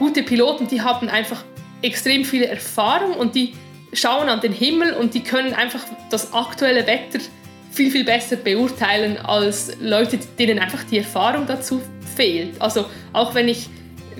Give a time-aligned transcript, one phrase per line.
[0.00, 1.44] gute Piloten, die haben einfach
[1.82, 3.52] extrem viel Erfahrung und die
[3.92, 7.20] schauen an den Himmel und die können einfach das aktuelle Wetter
[7.70, 11.80] viel, viel besser beurteilen als Leute, denen einfach die Erfahrung dazu
[12.16, 12.60] fehlt.
[12.60, 13.68] Also auch wenn ich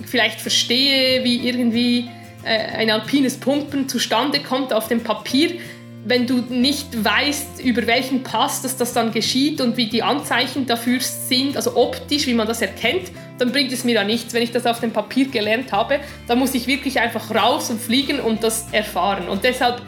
[0.05, 2.09] vielleicht verstehe, wie irgendwie
[2.43, 5.59] äh, ein alpines Pumpen zustande kommt auf dem Papier,
[6.03, 10.65] wenn du nicht weißt, über welchen Pass dass das dann geschieht und wie die Anzeichen
[10.65, 14.33] dafür sind, also optisch, wie man das erkennt, dann bringt es mir ja nichts.
[14.33, 17.79] Wenn ich das auf dem Papier gelernt habe, dann muss ich wirklich einfach raus und
[17.79, 19.29] fliegen und das erfahren.
[19.29, 19.81] Und deshalb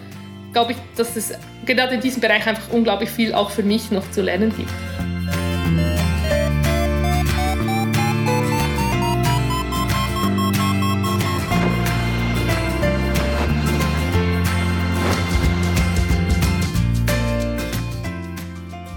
[0.51, 1.33] glaube ich, dass es
[1.65, 4.69] gerade in diesem Bereich einfach unglaublich viel auch für mich noch zu lernen gibt.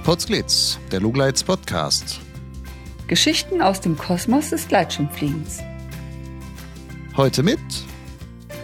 [0.06, 2.20] Potsglitz, der Lugleits Podcast.
[3.08, 5.58] Geschichten aus dem Kosmos des Gleitschirmfliegens.
[7.16, 7.58] Heute mit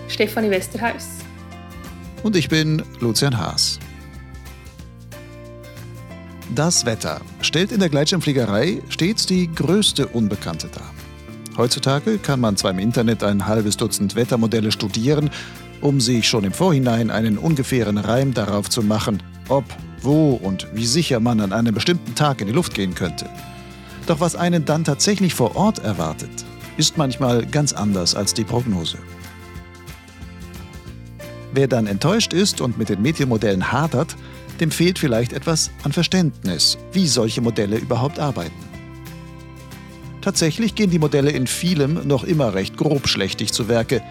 [0.07, 1.09] Stefanie Westerhaus.
[2.23, 3.81] Und ich bin Lucian Haas.
[6.55, 10.95] Das Wetter stellt in der Gleitschirmfliegerei stets die größte Unbekannte dar.
[11.57, 15.29] Heutzutage kann man zwar im Internet ein halbes Dutzend Wettermodelle studieren,
[15.81, 19.65] um sich schon im Vorhinein einen ungefähren Reim darauf zu machen, ob
[20.05, 23.29] wo und wie sicher man an einem bestimmten Tag in die Luft gehen könnte.
[24.07, 26.45] Doch was einen dann tatsächlich vor Ort erwartet,
[26.77, 28.99] ist manchmal ganz anders als die Prognose.
[31.53, 34.17] Wer dann enttäuscht ist und mit den Medienmodellen hadert,
[34.61, 38.73] dem fehlt vielleicht etwas an Verständnis, wie solche Modelle überhaupt arbeiten.
[40.23, 44.03] Tatsächlich gehen die Modelle in vielem noch immer recht grobschlächtig zu Werke.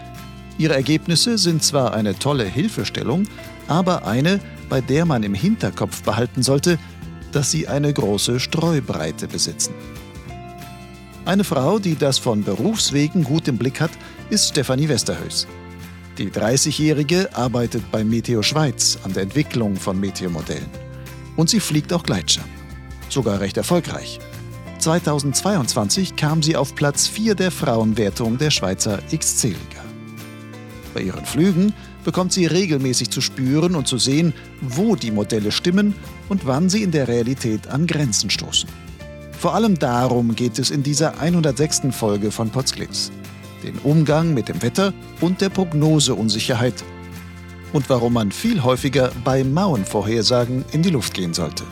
[0.58, 3.24] Ihre Ergebnisse sind zwar eine tolle Hilfestellung,
[3.66, 4.40] aber eine,
[4.72, 6.78] bei der man im Hinterkopf behalten sollte,
[7.30, 9.74] dass sie eine große Streubreite besitzen.
[11.26, 13.90] Eine Frau, die das von Berufswegen gut im Blick hat,
[14.30, 15.46] ist Stefanie Westerhös.
[16.16, 20.70] Die 30-Jährige arbeitet bei Meteo Schweiz an der Entwicklung von Meteomodellen.
[21.36, 22.48] Und sie fliegt auch Gleitschirm.
[23.10, 24.20] Sogar recht erfolgreich.
[24.78, 29.84] 2022 kam sie auf Platz 4 der Frauenwertung der Schweizer XC-Liga.
[30.94, 35.94] Bei ihren Flügen bekommt sie regelmäßig zu spüren und zu sehen, wo die Modelle stimmen
[36.28, 38.68] und wann sie in der Realität an Grenzen stoßen.
[39.38, 41.82] Vor allem darum geht es in dieser 106.
[41.90, 43.10] Folge von Potsglitz.
[43.62, 46.84] Den Umgang mit dem Wetter und der Prognoseunsicherheit.
[47.72, 51.64] Und warum man viel häufiger bei Mauenvorhersagen in die Luft gehen sollte.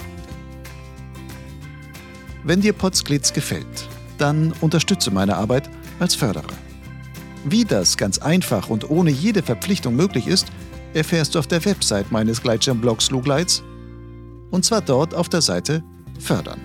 [2.43, 5.69] Wenn dir Potsglitz gefällt, dann unterstütze meine Arbeit
[5.99, 6.70] als Förderer.
[7.45, 10.49] Wie das ganz einfach und ohne jede Verpflichtung möglich ist,
[10.93, 13.63] erfährst du auf der Website meines Gleitschirmblogs Lugleits.
[14.51, 15.83] Und zwar dort auf der Seite
[16.19, 16.61] Fördern.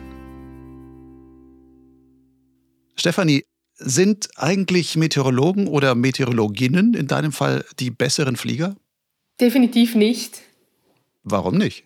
[2.98, 3.46] Stefanie,
[3.78, 8.76] sind eigentlich Meteorologen oder Meteorologinnen in deinem Fall die besseren Flieger?
[9.40, 10.42] Definitiv nicht.
[11.24, 11.85] Warum nicht?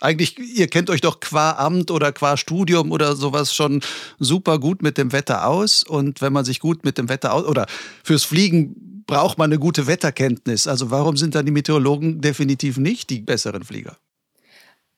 [0.00, 3.80] Eigentlich, ihr kennt euch doch qua Amt oder qua Studium oder sowas schon
[4.18, 5.82] super gut mit dem Wetter aus.
[5.82, 7.66] Und wenn man sich gut mit dem Wetter aus oder
[8.04, 10.66] fürs Fliegen braucht man eine gute Wetterkenntnis.
[10.66, 13.96] Also warum sind dann die Meteorologen definitiv nicht die besseren Flieger?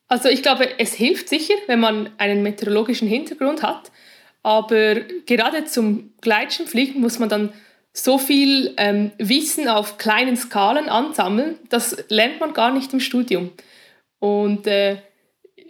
[0.08, 3.92] Also ich glaube, es hilft sicher, wenn man einen meteorologischen Hintergrund hat.
[4.42, 4.94] Aber
[5.26, 7.52] gerade zum Gleitschirmfliegen muss man dann
[7.92, 13.50] so viel ähm, Wissen auf kleinen Skalen ansammeln, das lernt man gar nicht im Studium.
[14.18, 14.98] Und äh,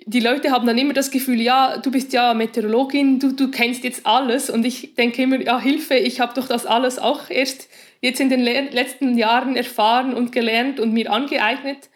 [0.06, 3.84] die Leute haben dann immer das Gefühl, ja, du bist ja Meteorologin, du, du kennst
[3.84, 4.48] jetzt alles.
[4.48, 7.69] Und ich denke immer, ja, Hilfe, ich habe doch das alles auch erst
[8.00, 11.91] jetzt in den letzten Jahren erfahren und gelernt und mir angeeignet.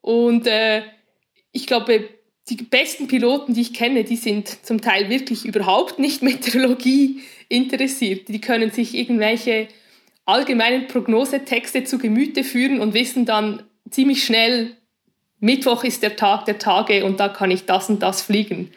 [0.00, 0.82] Und äh,
[1.52, 2.08] ich glaube,
[2.48, 8.28] die besten Piloten, die ich kenne, die sind zum Teil wirklich überhaupt nicht Meteorologie interessiert.
[8.28, 9.68] Die können sich irgendwelche
[10.24, 14.76] allgemeinen Prognosetexte zu Gemüte führen und wissen dann ziemlich schnell,
[15.40, 18.70] Mittwoch ist der Tag der Tage und da kann ich das und das fliegen.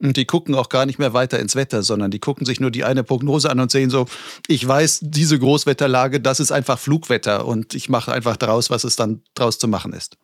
[0.00, 2.72] Und die gucken auch gar nicht mehr weiter ins Wetter, sondern die gucken sich nur
[2.72, 4.06] die eine Prognose an und sehen so,
[4.48, 8.96] ich weiß, diese Großwetterlage, das ist einfach Flugwetter und ich mache einfach daraus, was es
[8.96, 10.16] dann draus zu machen ist.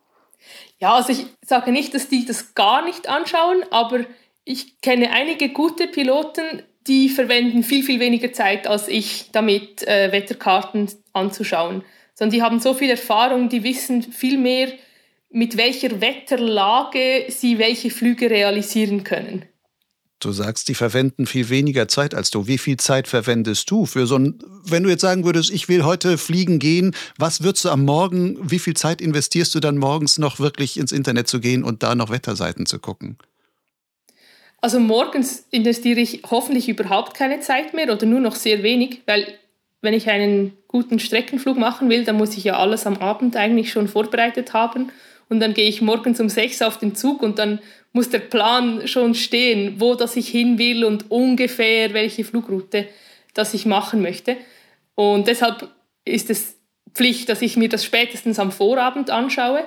[0.81, 4.01] Ja, also ich sage nicht, dass die das gar nicht anschauen, aber
[4.45, 10.11] ich kenne einige gute Piloten, die verwenden viel, viel weniger Zeit als ich damit, äh,
[10.11, 11.85] Wetterkarten anzuschauen.
[12.15, 14.73] Sondern die haben so viel Erfahrung, die wissen viel mehr,
[15.31, 19.45] mit welcher Wetterlage sie welche Flüge realisieren können.
[20.21, 22.49] Du sagst, die verwenden viel weniger Zeit als du.
[22.49, 25.85] Wie viel Zeit verwendest du für so ein, wenn du jetzt sagen würdest, ich will
[25.85, 30.19] heute fliegen gehen, was würdest du am Morgen, wie viel Zeit investierst du dann morgens
[30.19, 33.17] noch wirklich ins Internet zu gehen und da noch Wetterseiten zu gucken?
[34.61, 39.39] Also morgens investiere ich hoffentlich überhaupt keine Zeit mehr oder nur noch sehr wenig, weil
[39.83, 43.71] wenn ich einen guten Streckenflug machen will, dann muss ich ja alles am Abend eigentlich
[43.71, 44.91] schon vorbereitet haben.
[45.29, 47.61] Und dann gehe ich morgens um sechs auf den Zug und dann
[47.93, 52.89] muss der Plan schon stehen, wo das ich hin will und ungefähr welche Flugroute
[53.35, 54.37] das ich machen möchte.
[54.95, 55.69] Und deshalb
[56.05, 56.57] ist es
[56.95, 59.65] Pflicht, dass ich mir das spätestens am Vorabend anschaue.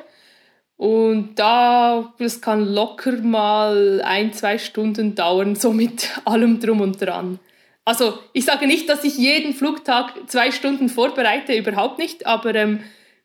[0.78, 7.00] Und da, das kann locker mal ein, zwei Stunden dauern, so mit allem drum und
[7.00, 7.40] dran.
[7.86, 12.80] Also ich sage nicht, dass ich jeden Flugtag zwei Stunden vorbereite, überhaupt nicht, aber ähm,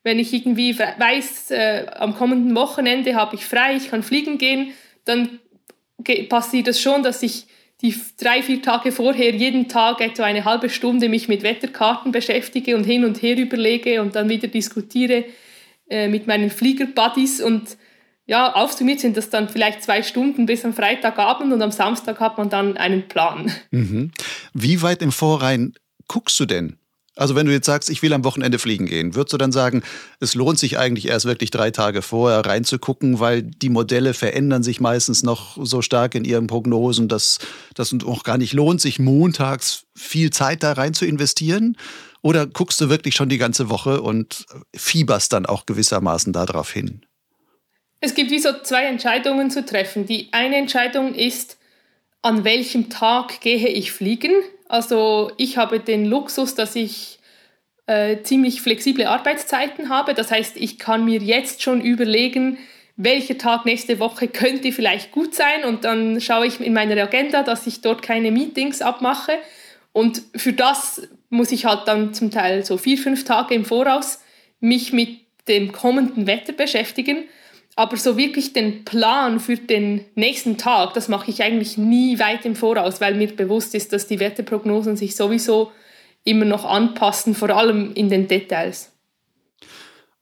[0.06, 4.70] wenn ich irgendwie weiß, äh, am kommenden Wochenende habe ich frei, ich kann fliegen gehen,
[5.04, 5.40] dann
[6.28, 7.46] passiert es schon, dass ich
[7.82, 12.76] die drei, vier Tage vorher jeden Tag etwa eine halbe Stunde mich mit Wetterkarten beschäftige
[12.76, 15.24] und hin und her überlege und dann wieder diskutiere
[15.90, 17.76] äh, mit meinen Fliegerbuddies und
[18.26, 22.38] ja, aufsummiert sind das dann vielleicht zwei Stunden bis am Freitagabend und am Samstag hat
[22.38, 23.50] man dann einen Plan.
[23.72, 24.12] Mhm.
[24.54, 25.74] Wie weit im Vorrein
[26.06, 26.78] guckst du denn?
[27.16, 29.82] Also wenn du jetzt sagst, ich will am Wochenende fliegen gehen, würdest du dann sagen,
[30.20, 34.80] es lohnt sich eigentlich erst wirklich drei Tage vorher reinzugucken, weil die Modelle verändern sich
[34.80, 37.38] meistens noch so stark in ihren Prognosen, dass
[37.74, 41.78] das auch gar nicht lohnt, sich montags viel Zeit da rein zu investieren?
[42.20, 47.06] Oder guckst du wirklich schon die ganze Woche und fieberst dann auch gewissermaßen darauf hin?
[48.00, 50.06] Es gibt wie so zwei Entscheidungen zu treffen.
[50.06, 51.55] Die eine Entscheidung ist,
[52.26, 54.32] an welchem Tag gehe ich fliegen?
[54.68, 57.20] Also ich habe den Luxus, dass ich
[57.86, 60.12] äh, ziemlich flexible Arbeitszeiten habe.
[60.12, 62.58] Das heißt, ich kann mir jetzt schon überlegen,
[62.96, 67.44] welcher Tag nächste Woche könnte vielleicht gut sein und dann schaue ich in meiner Agenda,
[67.44, 69.38] dass ich dort keine Meetings abmache.
[69.92, 74.18] Und für das muss ich halt dann zum Teil so vier, fünf Tage im Voraus
[74.58, 77.28] mich mit dem kommenden Wetter beschäftigen.
[77.78, 82.46] Aber so wirklich den Plan für den nächsten Tag, das mache ich eigentlich nie weit
[82.46, 85.70] im Voraus, weil mir bewusst ist, dass die Wetterprognosen sich sowieso
[86.24, 88.92] immer noch anpassen, vor allem in den Details.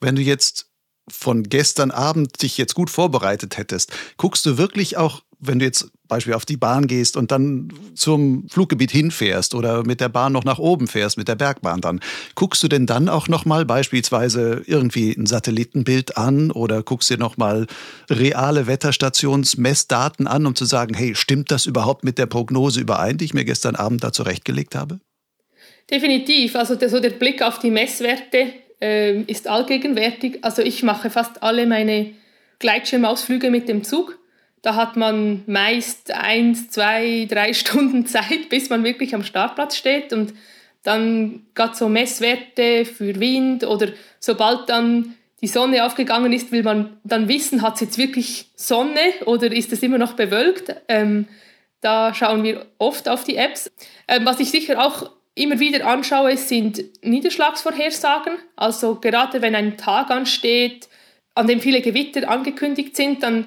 [0.00, 0.66] Wenn du jetzt
[1.08, 5.90] von gestern Abend dich jetzt gut vorbereitet hättest, guckst du wirklich auch wenn du jetzt
[6.06, 10.44] Beispiel auf die Bahn gehst und dann zum Fluggebiet hinfährst oder mit der Bahn noch
[10.44, 12.00] nach oben fährst, mit der Bergbahn dann,
[12.34, 17.66] guckst du denn dann auch nochmal beispielsweise irgendwie ein Satellitenbild an oder guckst dir nochmal
[18.10, 23.24] reale Wetterstationsmessdaten an, um zu sagen, hey, stimmt das überhaupt mit der Prognose überein, die
[23.24, 25.00] ich mir gestern Abend da zurechtgelegt habe?
[25.90, 26.56] Definitiv.
[26.56, 30.38] Also der, so der Blick auf die Messwerte äh, ist allgegenwärtig.
[30.42, 32.12] Also ich mache fast alle meine
[32.58, 34.18] Gleitschirmausflüge mit dem Zug
[34.64, 40.12] da hat man meist eins, zwei, drei Stunden Zeit, bis man wirklich am Startplatz steht
[40.12, 40.32] und
[40.82, 43.88] dann gerade so Messwerte für Wind oder
[44.20, 49.12] sobald dann die Sonne aufgegangen ist, will man dann wissen, hat es jetzt wirklich Sonne
[49.26, 50.74] oder ist es immer noch bewölkt.
[50.88, 51.28] Ähm,
[51.82, 53.70] da schauen wir oft auf die Apps.
[54.08, 58.34] Ähm, was ich sicher auch immer wieder anschaue, sind Niederschlagsvorhersagen.
[58.56, 60.88] Also gerade wenn ein Tag ansteht,
[61.34, 63.46] an dem viele Gewitter angekündigt sind, dann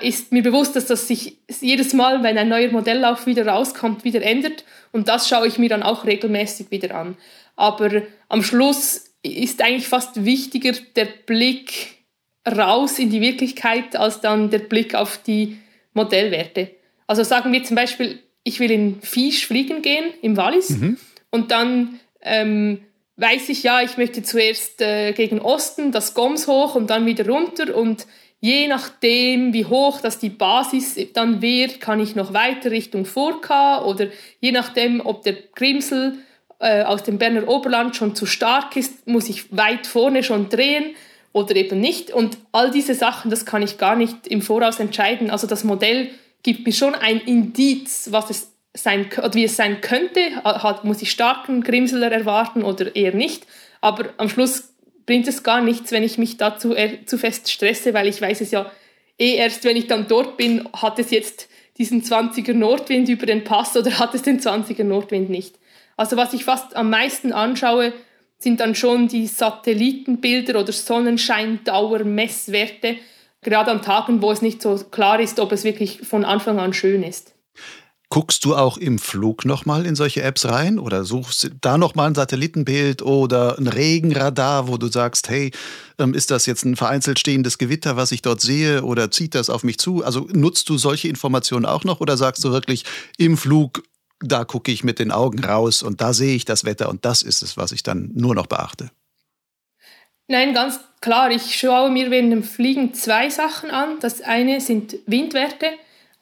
[0.00, 4.22] ist mir bewusst, dass das sich jedes Mal, wenn ein neuer Modelllauf wieder rauskommt, wieder
[4.22, 4.64] ändert.
[4.92, 7.16] Und das schaue ich mir dann auch regelmäßig wieder an.
[7.56, 11.98] Aber am Schluss ist eigentlich fast wichtiger der Blick
[12.46, 15.58] raus in die Wirklichkeit als dann der Blick auf die
[15.94, 16.70] Modellwerte.
[17.06, 20.98] Also sagen wir zum Beispiel, ich will in Fisch fliegen gehen, im Wallis, mhm.
[21.30, 22.80] und dann ähm,
[23.16, 27.26] weiß ich ja, ich möchte zuerst äh, gegen Osten das Goms hoch und dann wieder
[27.26, 28.06] runter und
[28.44, 33.82] Je nachdem, wie hoch das die Basis dann wird, kann ich noch weiter Richtung Furka
[33.82, 34.08] oder
[34.38, 36.18] je nachdem, ob der Grimsel
[36.58, 40.94] äh, aus dem Berner Oberland schon zu stark ist, muss ich weit vorne schon drehen
[41.32, 42.10] oder eben nicht.
[42.10, 45.30] Und all diese Sachen, das kann ich gar nicht im Voraus entscheiden.
[45.30, 46.10] Also das Modell
[46.42, 50.20] gibt mir schon ein Indiz, was es sein, oder wie es sein könnte.
[50.44, 53.46] Hat, muss ich starken Grimseler erwarten oder eher nicht.
[53.80, 54.73] Aber am Schluss
[55.06, 56.74] bringt es gar nichts, wenn ich mich dazu
[57.06, 58.70] zu fest stresse, weil ich weiß es ja
[59.18, 63.44] eh erst, wenn ich dann dort bin, hat es jetzt diesen 20er Nordwind über den
[63.44, 65.56] Pass oder hat es den 20er Nordwind nicht.
[65.96, 67.92] Also was ich fast am meisten anschaue,
[68.38, 72.96] sind dann schon die Satellitenbilder oder Sonnenscheindauermesswerte,
[73.42, 76.72] gerade an Tagen, wo es nicht so klar ist, ob es wirklich von Anfang an
[76.72, 77.33] schön ist.
[78.10, 82.14] Guckst du auch im Flug nochmal in solche Apps rein oder suchst da nochmal ein
[82.14, 85.50] Satellitenbild oder ein Regenradar, wo du sagst, hey,
[85.98, 89.50] ähm, ist das jetzt ein vereinzelt stehendes Gewitter, was ich dort sehe oder zieht das
[89.50, 90.04] auf mich zu?
[90.04, 92.84] Also nutzt du solche Informationen auch noch oder sagst du wirklich
[93.16, 93.82] im Flug,
[94.20, 97.22] da gucke ich mit den Augen raus und da sehe ich das Wetter und das
[97.22, 98.90] ist es, was ich dann nur noch beachte?
[100.26, 101.30] Nein, ganz klar.
[101.30, 103.98] Ich schaue mir während dem Fliegen zwei Sachen an.
[104.00, 105.66] Das eine sind Windwerte.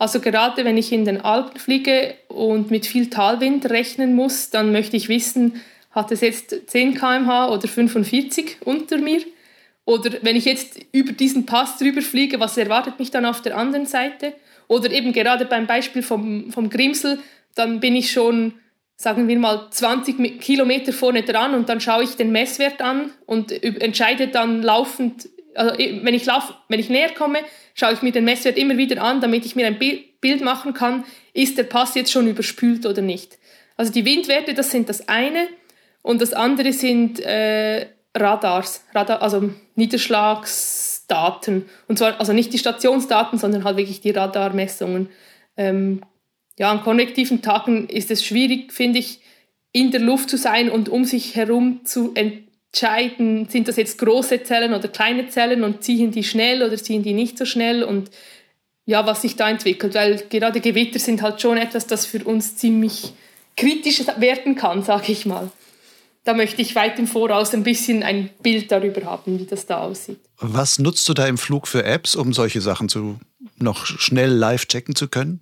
[0.02, 4.72] Also gerade wenn ich in den Alpen fliege und mit viel Talwind rechnen muss, dann
[4.72, 9.20] möchte ich wissen, hat es jetzt 10 km/h oder 45 unter mir?
[9.84, 13.56] Oder wenn ich jetzt über diesen Pass drüber fliege, was erwartet mich dann auf der
[13.56, 14.32] anderen Seite?
[14.66, 17.20] Oder eben gerade beim Beispiel vom, vom Grimsel,
[17.54, 18.54] dann bin ich schon,
[18.96, 23.52] sagen wir mal, 20 Kilometer vorne dran und dann schaue ich den Messwert an und
[23.62, 27.38] entscheide dann laufend, also wenn ich, lauf, wenn ich näher komme,
[27.74, 31.04] schaue ich mir den Messwert immer wieder an, damit ich mir ein Bild machen kann,
[31.32, 33.38] ist der Pass jetzt schon überspült oder nicht.
[33.76, 35.48] Also die Windwerte, das sind das eine
[36.02, 41.66] und das andere sind äh, Radars, Radar, also Niederschlagsdaten.
[41.88, 45.08] Und zwar also nicht die Stationsdaten, sondern halt wirklich die Radarmessungen.
[45.56, 46.02] Ähm,
[46.58, 49.20] ja, an konvektiven Tagen ist es schwierig, finde ich,
[49.72, 52.12] in der Luft zu sein und um sich herum zu
[52.72, 57.02] entscheiden, sind das jetzt große Zellen oder kleine Zellen und ziehen die schnell oder ziehen
[57.02, 58.10] die nicht so schnell und
[58.86, 62.56] ja, was sich da entwickelt, weil gerade Gewitter sind halt schon etwas, das für uns
[62.56, 63.12] ziemlich
[63.56, 65.50] kritisch werden kann, sage ich mal.
[66.24, 69.80] Da möchte ich weit im Voraus ein bisschen ein Bild darüber haben, wie das da
[69.80, 70.20] aussieht.
[70.38, 73.18] Was nutzt du da im Flug für Apps, um solche Sachen zu
[73.58, 75.40] noch schnell live checken zu können?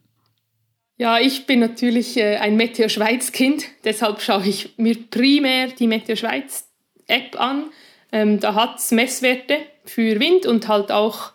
[0.96, 5.86] Ja, ich bin natürlich äh, ein Meteor Schweiz Kind, deshalb schaue ich mir primär die
[5.86, 6.69] Meteor Schweiz
[7.10, 7.64] App an.
[8.12, 11.32] Ähm, da hat es Messwerte für Wind und halt auch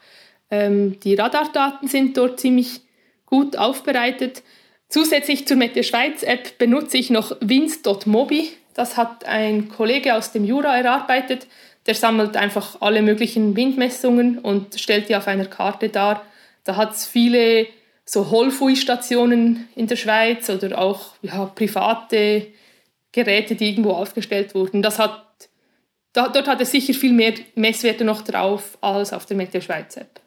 [0.51, 2.82] ähm, die Radardaten sind dort ziemlich
[3.25, 4.44] gut aufbereitet.
[4.89, 8.50] Zusätzlich zur Meteor Schweiz App benutze ich noch Winds.mobi.
[8.74, 11.48] Das hat ein Kollege aus dem Jura erarbeitet.
[11.86, 16.24] Der sammelt einfach alle möglichen Windmessungen und stellt die auf einer Karte dar.
[16.63, 17.67] Da hat es viele
[18.05, 22.48] so Holfui-Stationen in der Schweiz oder auch ja, private
[23.12, 24.82] Geräte, die irgendwo aufgestellt wurden.
[24.82, 25.25] Das hat,
[26.15, 29.98] da, dort hat es sicher viel mehr Messwerte noch drauf als auf der Meteo Schweiz
[29.98, 30.22] App.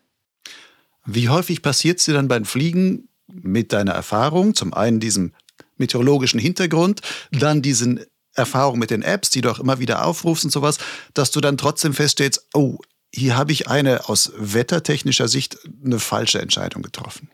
[1.07, 5.33] Wie häufig passiert es dir dann beim Fliegen mit deiner Erfahrung, zum einen diesem
[5.79, 8.05] meteorologischen Hintergrund, dann diesen
[8.35, 10.79] Erfahrung mit den Apps, die du auch immer wieder aufrufst und sowas,
[11.15, 12.79] dass du dann trotzdem feststellst, oh,
[13.13, 17.31] hier habe ich eine aus wettertechnischer Sicht eine falsche Entscheidung getroffen.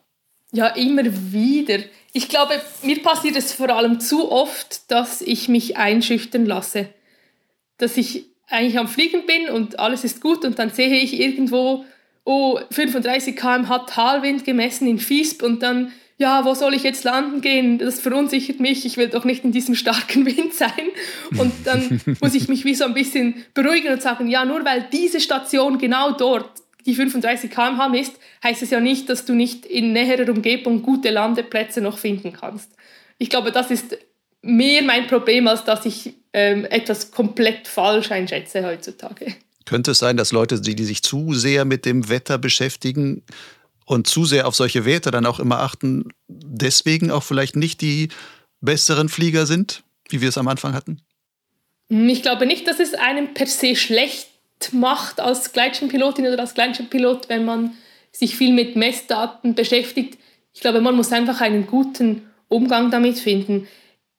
[0.53, 1.81] Ja, immer wieder.
[2.13, 6.89] Ich glaube, mir passiert es vor allem zu oft, dass ich mich einschüchtern lasse.
[7.79, 11.85] Dass ich eigentlich am Fliegen bin und alles ist gut und dann sehe ich irgendwo,
[12.25, 17.03] oh, 35 km hat Talwind gemessen in Fiesp und dann ja, wo soll ich jetzt
[17.05, 17.79] landen gehen?
[17.79, 20.71] Das verunsichert mich, ich will doch nicht in diesem starken Wind sein.
[21.37, 24.87] Und dann muss ich mich wie so ein bisschen beruhigen und sagen, ja, nur weil
[24.93, 29.65] diese Station genau dort die 35 km/h misst, heißt es ja nicht, dass du nicht
[29.65, 32.71] in näherer Umgebung gute Landeplätze noch finden kannst.
[33.17, 33.97] Ich glaube, das ist
[34.43, 39.35] mehr mein Problem, als dass ich ähm, etwas komplett falsch einschätze heutzutage.
[39.65, 43.23] Könnte es sein, dass Leute, die, die sich zu sehr mit dem Wetter beschäftigen,
[43.87, 48.09] und zu sehr auf solche Werte dann auch immer achten, deswegen auch vielleicht nicht die
[48.61, 51.03] besseren Flieger sind, wie wir es am Anfang hatten?
[51.89, 54.29] Ich glaube nicht, dass es einem per se schlecht
[54.73, 57.75] macht als Gleitschirmpilotin oder als Gleitschirmpilot, wenn man
[58.11, 60.19] sich viel mit Messdaten beschäftigt.
[60.55, 63.69] Ich glaube, man muss einfach einen guten Umgang damit finden.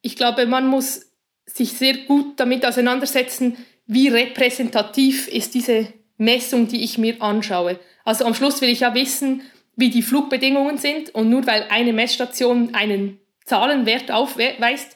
[0.01, 1.07] Ich glaube, man muss
[1.45, 5.87] sich sehr gut damit auseinandersetzen, wie repräsentativ ist diese
[6.17, 7.79] Messung, die ich mir anschaue.
[8.03, 9.41] Also am Schluss will ich ja wissen,
[9.75, 11.13] wie die Flugbedingungen sind.
[11.13, 14.95] Und nur weil eine Messstation einen Zahlenwert aufweist,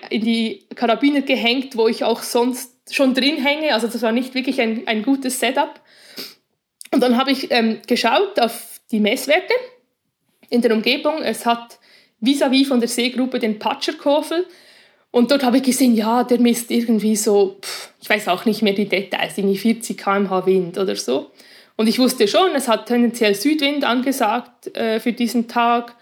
[0.09, 3.75] in die Karabiner gehängt, wo ich auch sonst schon drin hänge.
[3.75, 5.81] Also das war nicht wirklich ein, ein gutes Setup.
[6.93, 9.53] Und dann habe ich ähm, geschaut auf die Messwerte
[10.49, 11.23] in der Umgebung.
[11.23, 11.79] Es hat
[12.21, 14.47] vis-à-vis -vis von der Seegruppe den Patscherkofel.
[15.11, 18.63] Und dort habe ich gesehen, ja, der misst irgendwie so, pff, ich weiß auch nicht
[18.63, 21.31] mehr die Details, irgendwie 40 km/h Wind oder so.
[21.77, 25.97] Und ich wusste schon, es hat tendenziell Südwind angesagt äh, für diesen Tag.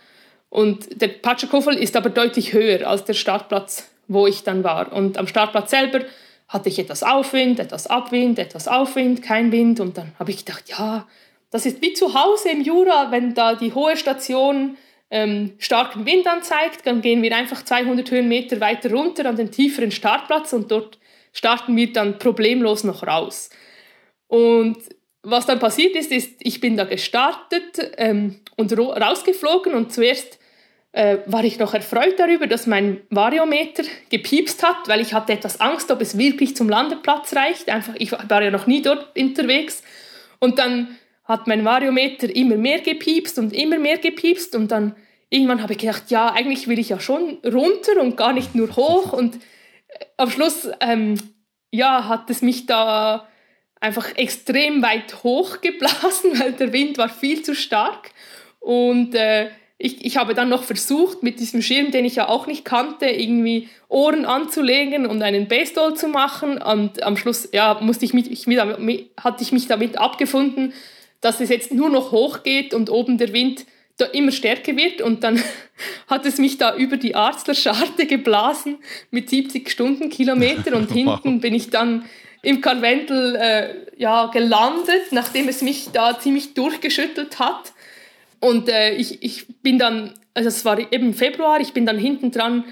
[0.50, 4.92] Und der Patscherkofel ist aber deutlich höher als der Startplatz, wo ich dann war.
[4.92, 6.00] Und am Startplatz selber
[6.48, 9.80] hatte ich etwas Aufwind, etwas Abwind, etwas Aufwind, kein Wind.
[9.80, 11.06] Und dann habe ich gedacht, ja,
[11.50, 14.76] das ist wie zu Hause im Jura, wenn da die hohe Station
[15.10, 19.90] ähm, starken Wind anzeigt, dann gehen wir einfach 200 Höhenmeter weiter runter an den tieferen
[19.90, 20.98] Startplatz und dort
[21.32, 23.50] starten wir dann problemlos noch raus.
[24.26, 24.76] Und
[25.22, 30.38] was dann passiert ist, ist, ich bin da gestartet ähm, und rausgeflogen und zuerst
[30.92, 35.60] äh, war ich noch erfreut darüber, dass mein Variometer gepiepst hat, weil ich hatte etwas
[35.60, 37.68] Angst, ob es wirklich zum Landeplatz reicht.
[37.68, 39.82] Einfach, ich war ja noch nie dort unterwegs.
[40.38, 40.96] Und dann
[41.28, 44.96] hat mein Variometer immer mehr gepiepst und immer mehr gepiepst und dann
[45.28, 48.74] irgendwann habe ich gedacht, ja, eigentlich will ich ja schon runter und gar nicht nur
[48.74, 51.16] hoch und äh, am Schluss, ähm,
[51.70, 53.28] ja, hat es mich da
[53.78, 58.10] einfach extrem weit hoch geblasen, weil der Wind war viel zu stark
[58.58, 62.48] und äh, ich, ich habe dann noch versucht, mit diesem Schirm, den ich ja auch
[62.48, 66.60] nicht kannte, irgendwie Ohren anzulegen und einen Baseball zu machen.
[66.60, 70.72] Und am Schluss ja, musste ich mich, ich, hatte ich mich damit abgefunden,
[71.20, 73.66] dass es jetzt nur noch hoch geht und oben der Wind
[74.12, 75.42] immer stärker wird und dann
[76.06, 78.78] hat es mich da über die Arzlerscharte geblasen
[79.10, 81.40] mit 70 Stundenkilometer und hinten wow.
[81.40, 82.04] bin ich dann
[82.42, 87.72] im Karwendel äh, ja, gelandet, nachdem es mich da ziemlich durchgeschüttelt hat.
[88.40, 92.30] Und äh, ich, ich bin dann, also es war eben Februar, ich bin dann hinten
[92.30, 92.64] dran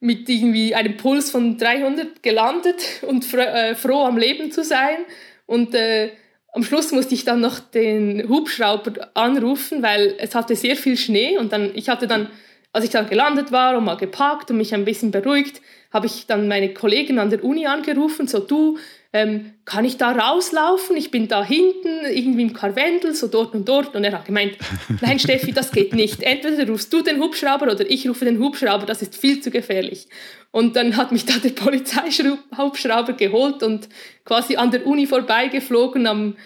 [0.00, 4.96] mit irgendwie einem Puls von 300 gelandet und fr äh, froh am Leben zu sein.
[5.44, 6.12] Und äh,
[6.52, 11.38] am Schluss musste ich dann noch den Hubschrauber anrufen, weil es hatte sehr viel Schnee
[11.38, 12.28] und dann, ich hatte dann,
[12.72, 15.60] als ich dann gelandet war und mal geparkt und mich ein bisschen beruhigt,
[15.92, 18.78] habe ich dann meine Kollegen an der Uni angerufen, so du,
[19.12, 20.96] ähm, kann ich da rauslaufen?
[20.96, 23.96] Ich bin da hinten, irgendwie im Karwendel, so dort und dort.
[23.96, 24.56] Und er hat gemeint,
[25.00, 26.22] nein Steffi, das geht nicht.
[26.22, 30.08] Entweder rufst du den Hubschrauber oder ich rufe den Hubschrauber, das ist viel zu gefährlich.
[30.52, 33.88] Und dann hat mich da der Polizeihubschrauber geholt und
[34.24, 36.36] quasi an der Uni vorbeigeflogen, am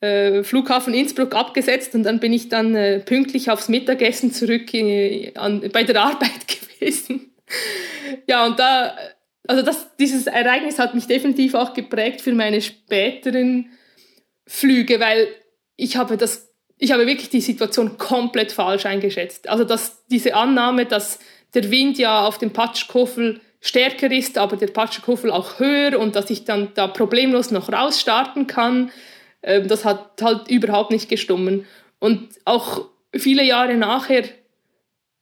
[0.00, 4.86] äh, Flughafen Innsbruck abgesetzt und dann bin ich dann äh, pünktlich aufs Mittagessen zurück in,
[4.86, 6.46] äh, an, bei der Arbeit
[6.78, 7.32] gewesen.
[8.26, 8.94] ja, und da
[9.48, 13.70] also das, dieses Ereignis hat mich definitiv auch geprägt für meine späteren
[14.46, 15.28] Flüge, weil
[15.76, 19.48] ich habe das, ich habe wirklich die Situation komplett falsch eingeschätzt.
[19.48, 21.18] Also dass diese Annahme, dass
[21.54, 26.30] der Wind ja auf dem Patschkofel stärker ist, aber der Patschkofel auch höher und dass
[26.30, 28.90] ich dann da problemlos noch rausstarten kann,
[29.42, 31.66] äh, das hat halt überhaupt nicht gestummen.
[31.98, 34.24] Und auch viele Jahre nachher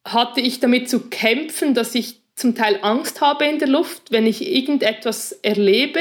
[0.04, 4.26] hatte ich damit zu kämpfen, dass ich zum Teil Angst habe in der Luft, wenn
[4.26, 6.00] ich irgendetwas erlebe,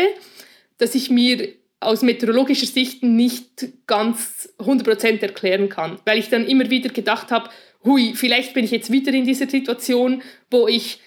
[0.77, 6.69] dass ich mir aus meteorologischer Sicht nicht ganz 100% erklären kann, weil ich dann immer
[6.69, 7.49] wieder gedacht habe,
[7.83, 10.99] hui, vielleicht bin ich jetzt wieder in dieser Situation, wo ich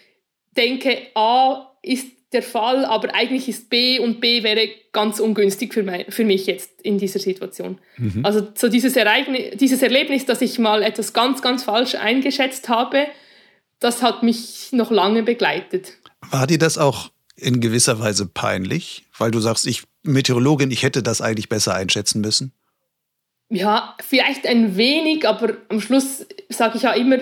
[0.57, 5.83] denke, A ist der Fall, aber eigentlich ist B und B wäre ganz ungünstig für,
[5.83, 7.79] mein, für mich jetzt in dieser Situation.
[7.97, 8.25] Mhm.
[8.25, 13.07] Also so dieses, Ereignis, dieses Erlebnis, dass ich mal etwas ganz, ganz falsch eingeschätzt habe,
[13.79, 15.93] das hat mich noch lange begleitet.
[16.31, 21.03] War dir das auch in gewisser Weise peinlich, weil du sagst, ich Meteorologin, ich hätte
[21.03, 22.53] das eigentlich besser einschätzen müssen?
[23.49, 27.19] Ja, vielleicht ein wenig, aber am Schluss sage ich ja immer,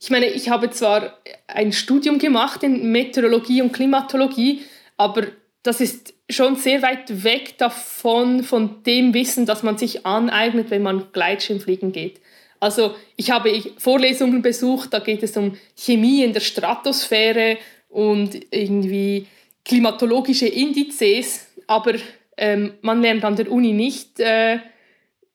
[0.00, 4.62] ich meine, ich habe zwar ein Studium gemacht in Meteorologie und Klimatologie,
[4.96, 5.26] aber
[5.62, 10.82] das ist schon sehr weit weg davon, von dem Wissen, das man sich aneignet, wenn
[10.82, 12.20] man Gleitschirmfliegen geht.
[12.60, 19.26] Also ich habe Vorlesungen besucht, da geht es um Chemie in der Stratosphäre und irgendwie
[19.64, 21.94] klimatologische Indizes, aber
[22.36, 24.58] ähm, man lernt an der Uni nicht, äh,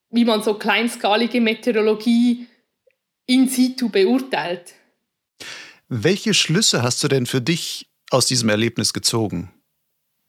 [0.10, 2.48] wie man so kleinskalige Meteorologie
[3.26, 4.74] in situ beurteilt.
[5.90, 9.52] Welche Schlüsse hast du denn für dich aus diesem Erlebnis gezogen?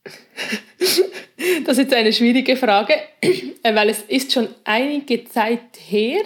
[1.65, 2.95] das ist eine schwierige Frage,
[3.63, 6.23] weil es ist schon einige Zeit her.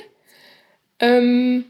[1.01, 1.65] Ähm,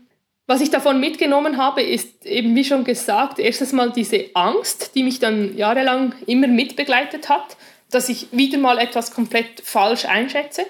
[0.47, 5.03] was ich davon mitgenommen habe, ist eben, wie schon gesagt, erstes Mal diese Angst, die
[5.03, 7.57] mich dann jahrelang immer mitbegleitet hat,
[7.91, 10.65] dass ich wieder mal etwas komplett falsch einschätze.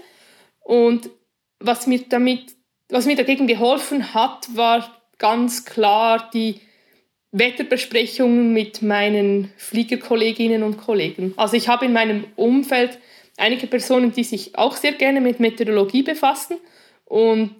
[0.61, 1.11] Und
[1.61, 2.57] was mir damit,
[2.88, 6.61] was mir dagegen geholfen hat, war ganz klar die
[7.31, 11.35] Wetterbesprechungen mit meinen Fliegerkolleginnen und Kollegen.
[11.37, 12.99] Also ich habe in meinem Umfeld
[13.37, 16.57] einige Personen, die sich auch sehr gerne mit Meteorologie befassen
[17.05, 17.55] und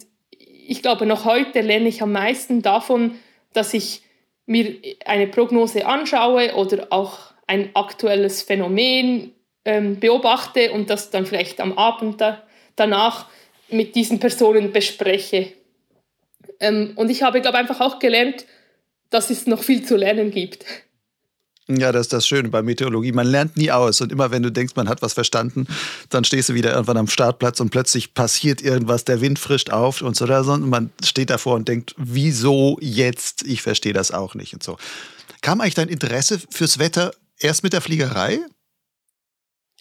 [0.69, 3.19] ich glaube, noch heute lerne ich am meisten davon,
[3.55, 4.03] dass ich
[4.45, 4.77] mir
[5.07, 9.33] eine Prognose anschaue oder auch ein aktuelles Phänomen
[9.65, 12.43] ähm, beobachte und das dann vielleicht am Abend da,
[12.77, 13.27] danach
[13.71, 15.55] mit diesen Personen bespreche.
[16.61, 18.45] Ähm, und ich habe, glaube einfach auch gelernt,
[19.09, 20.67] dass es noch viel zu lernen gibt.
[21.71, 23.13] Ja, das ist das Schöne bei Meteorologie.
[23.13, 24.01] Man lernt nie aus.
[24.01, 25.67] Und immer wenn du denkst, man hat was verstanden,
[26.09, 30.01] dann stehst du wieder irgendwann am Startplatz und plötzlich passiert irgendwas, der Wind frischt auf
[30.01, 30.25] und so.
[30.25, 33.47] Und man steht davor und denkt, wieso jetzt?
[33.47, 34.79] Ich verstehe das auch nicht und so.
[35.43, 38.41] Kam eigentlich dein Interesse fürs Wetter erst mit der Fliegerei?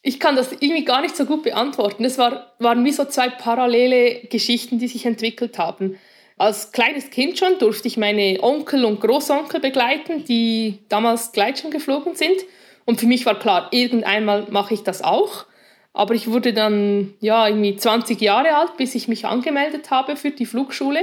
[0.02, 2.04] Ich kann das irgendwie gar nicht so gut beantworten.
[2.06, 5.98] Es war, waren wie so zwei parallele Geschichten, die sich entwickelt haben.
[6.38, 12.16] Als kleines Kind schon durfte ich meine Onkel und Großonkel begleiten, die damals Gleitschirm geflogen
[12.16, 12.38] sind.
[12.86, 15.46] Und für mich war klar, irgendeinmal mache ich das auch.
[15.94, 20.30] Aber ich wurde dann ja irgendwie 20 Jahre alt, bis ich mich angemeldet habe für
[20.30, 21.02] die Flugschule.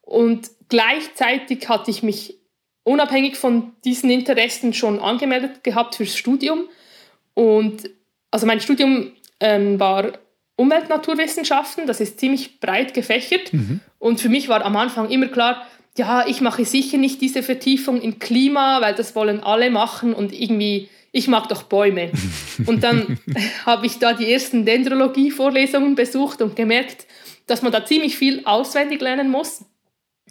[0.00, 2.38] Und gleichzeitig hatte ich mich
[2.84, 6.68] unabhängig von diesen Interessen schon angemeldet gehabt fürs Studium.
[7.34, 7.90] Und
[8.30, 10.12] also mein Studium ähm, war
[10.56, 13.52] Umweltnaturwissenschaften, das ist ziemlich breit gefächert.
[13.52, 13.80] Mhm.
[14.04, 18.02] Und für mich war am Anfang immer klar, ja, ich mache sicher nicht diese Vertiefung
[18.02, 22.10] in Klima, weil das wollen alle machen und irgendwie, ich mag doch Bäume.
[22.66, 23.18] und dann
[23.64, 27.06] habe ich da die ersten Dendrologie-Vorlesungen besucht und gemerkt,
[27.46, 29.64] dass man da ziemlich viel auswendig lernen muss.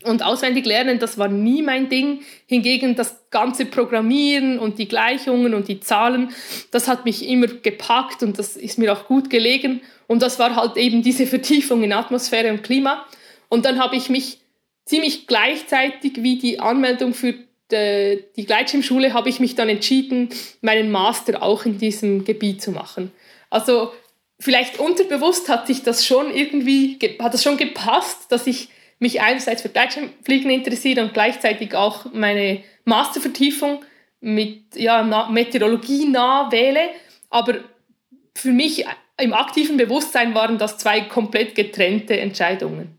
[0.03, 2.21] Und auswendig lernen, das war nie mein Ding.
[2.45, 6.29] Hingegen das ganze Programmieren und die Gleichungen und die Zahlen,
[6.69, 9.81] das hat mich immer gepackt und das ist mir auch gut gelegen.
[10.05, 13.07] Und das war halt eben diese Vertiefung in Atmosphäre und Klima.
[13.53, 14.39] Und dann habe ich mich
[14.83, 17.35] ziemlich gleichzeitig wie die Anmeldung für
[17.71, 20.29] die Gleitschirmschule habe ich mich dann entschieden,
[20.61, 23.11] meinen Master auch in diesem Gebiet zu machen.
[23.51, 23.91] Also
[24.39, 29.61] vielleicht unterbewusst hat sich das schon irgendwie, hat das schon gepasst, dass ich mich einerseits
[29.61, 33.85] für Gleitschirmfliegen interessiere und gleichzeitig auch meine Mastervertiefung
[34.19, 36.89] mit ja, Meteorologie nah wähle.
[37.29, 37.59] Aber
[38.35, 38.85] für mich
[39.21, 42.97] im aktiven Bewusstsein waren das zwei komplett getrennte Entscheidungen.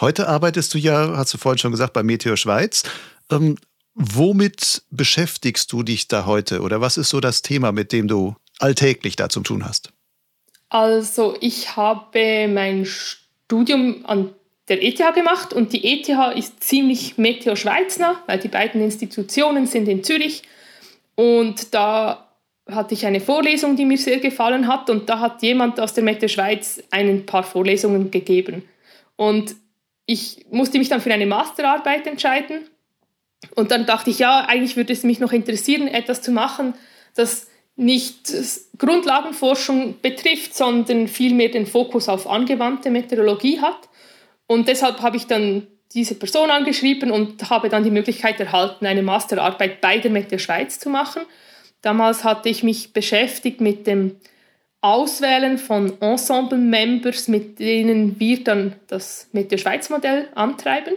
[0.00, 2.84] Heute arbeitest du ja, hast du vorhin schon gesagt, bei Meteor Schweiz.
[3.30, 3.56] Ähm,
[3.94, 8.34] womit beschäftigst du dich da heute oder was ist so das Thema, mit dem du
[8.58, 9.92] alltäglich da zu tun hast?
[10.70, 14.30] Also ich habe mein Studium an
[14.68, 19.66] der ETH gemacht und die ETH ist ziemlich Meteor Schweiz nah, weil die beiden Institutionen
[19.66, 20.44] sind in Zürich
[21.16, 22.28] und da
[22.70, 26.04] hatte ich eine Vorlesung, die mir sehr gefallen hat und da hat jemand aus der
[26.04, 28.62] Mette Schweiz ein paar Vorlesungen gegeben.
[29.16, 29.56] Und
[30.10, 32.62] ich musste mich dann für eine Masterarbeit entscheiden
[33.54, 36.74] und dann dachte ich, ja, eigentlich würde es mich noch interessieren, etwas zu machen,
[37.14, 37.46] das
[37.76, 38.34] nicht
[38.76, 43.88] Grundlagenforschung betrifft, sondern vielmehr den Fokus auf angewandte Meteorologie hat.
[44.48, 49.02] Und deshalb habe ich dann diese Person angeschrieben und habe dann die Möglichkeit erhalten, eine
[49.02, 51.22] Masterarbeit bei der Meteor Schweiz zu machen.
[51.82, 54.16] Damals hatte ich mich beschäftigt mit dem
[54.82, 60.94] Auswählen von Ensemble-Members, mit denen wir dann das Meteo Schweiz-Modell antreiben.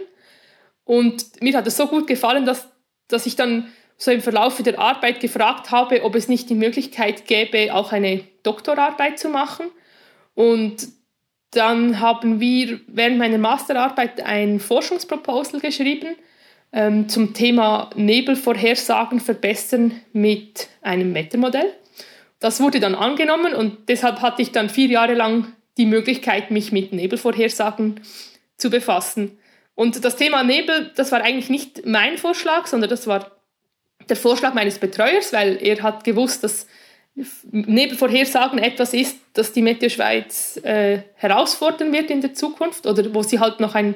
[0.84, 2.68] Und mir hat es so gut gefallen, dass,
[3.08, 7.26] dass ich dann so im Verlauf der Arbeit gefragt habe, ob es nicht die Möglichkeit
[7.26, 9.66] gäbe, auch eine Doktorarbeit zu machen.
[10.34, 10.88] Und
[11.50, 16.16] dann haben wir während meiner Masterarbeit ein Forschungsproposal geschrieben,
[16.72, 21.72] ähm, zum Thema Nebelvorhersagen verbessern mit einem Wettermodell.
[22.44, 26.72] Das wurde dann angenommen und deshalb hatte ich dann vier Jahre lang die Möglichkeit, mich
[26.72, 28.02] mit Nebelvorhersagen
[28.58, 29.38] zu befassen.
[29.74, 33.30] Und das Thema Nebel, das war eigentlich nicht mein Vorschlag, sondern das war
[34.10, 36.66] der Vorschlag meines Betreuers, weil er hat gewusst, dass
[37.50, 43.22] Nebelvorhersagen etwas ist, das die Meteo Schweiz äh, herausfordern wird in der Zukunft oder wo
[43.22, 43.94] sie halt noch ein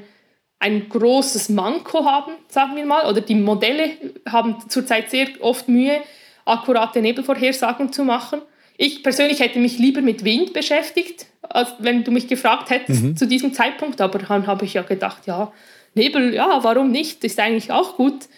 [0.60, 3.90] ein großes Manko haben, sagen wir mal, oder die Modelle
[4.28, 6.00] haben zurzeit sehr oft Mühe,
[6.48, 8.42] akkurate Nebelvorhersagen zu machen.
[8.76, 13.16] Ich persönlich hätte mich lieber mit Wind beschäftigt, als wenn du mich gefragt hättest mhm.
[13.16, 15.52] zu diesem Zeitpunkt, aber dann habe ich ja gedacht, ja,
[15.94, 18.28] Nebel, ja, warum nicht, ist eigentlich auch gut.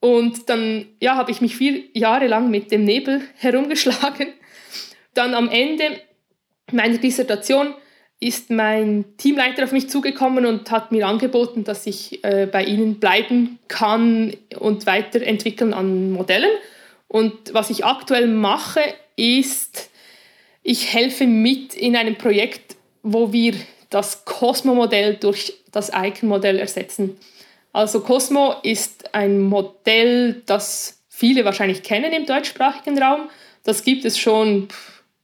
[0.00, 4.28] Und dann ja, habe ich mich vier Jahre lang mit dem Nebel herumgeschlagen.
[5.14, 6.00] Dann am Ende
[6.72, 7.74] meiner Dissertation
[8.20, 13.00] ist mein Teamleiter auf mich zugekommen und hat mir angeboten, dass ich äh, bei ihnen
[13.00, 16.50] bleiben kann und weiterentwickeln an Modellen.
[17.10, 18.80] Und was ich aktuell mache,
[19.16, 19.90] ist,
[20.62, 23.54] ich helfe mit in einem Projekt, wo wir
[23.90, 27.18] das Cosmo-Modell durch das Icon-Modell ersetzen.
[27.72, 33.28] Also Cosmo ist ein Modell, das viele wahrscheinlich kennen im deutschsprachigen Raum.
[33.64, 34.68] Das gibt es schon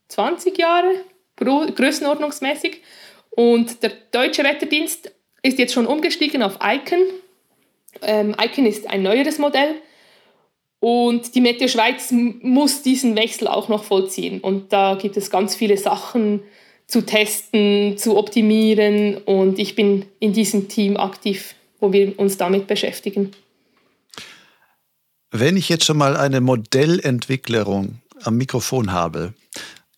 [0.09, 0.91] 20 Jahre,
[1.37, 2.83] größenordnungsmäßig.
[3.31, 6.99] Und der deutsche Wetterdienst ist jetzt schon umgestiegen auf Icon.
[8.03, 9.77] Ähm, Icon ist ein neueres Modell.
[10.81, 14.41] Und die Meteo Schweiz muss diesen Wechsel auch noch vollziehen.
[14.41, 16.41] Und da gibt es ganz viele Sachen
[16.87, 19.17] zu testen, zu optimieren.
[19.19, 23.33] Und ich bin in diesem Team aktiv, wo wir uns damit beschäftigen.
[25.31, 29.35] Wenn ich jetzt schon mal eine Modellentwicklerung am Mikrofon habe,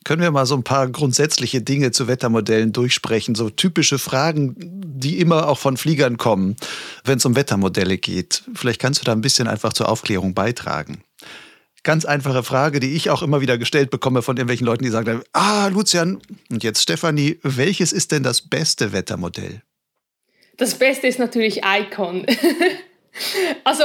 [0.08, 5.20] können wir mal so ein paar grundsätzliche Dinge zu Wettermodellen durchsprechen, so typische Fragen, die
[5.20, 6.56] immer auch von Fliegern kommen,
[7.04, 8.42] wenn es um Wettermodelle geht.
[8.54, 11.02] Vielleicht kannst du da ein bisschen einfach zur Aufklärung beitragen.
[11.82, 15.20] Ganz einfache Frage, die ich auch immer wieder gestellt bekomme von irgendwelchen Leuten, die sagen,
[15.34, 19.60] ah, Lucian, und jetzt Stefanie, welches ist denn das beste Wettermodell?
[20.56, 22.24] Das Beste ist natürlich Icon.
[23.64, 23.84] also,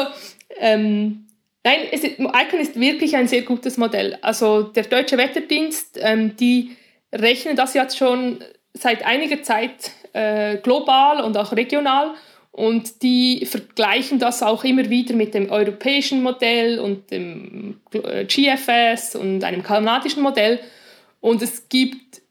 [0.57, 1.22] ähm,
[1.63, 4.17] Nein, ist, Icon ist wirklich ein sehr gutes Modell.
[4.21, 6.75] Also der Deutsche Wetterdienst, ähm, die
[7.13, 12.15] rechnen das jetzt schon seit einiger Zeit äh, global und auch regional
[12.51, 19.15] und die vergleichen das auch immer wieder mit dem europäischen Modell und dem äh, GFS
[19.15, 20.59] und einem kanadischen Modell.
[21.19, 22.21] Und es gibt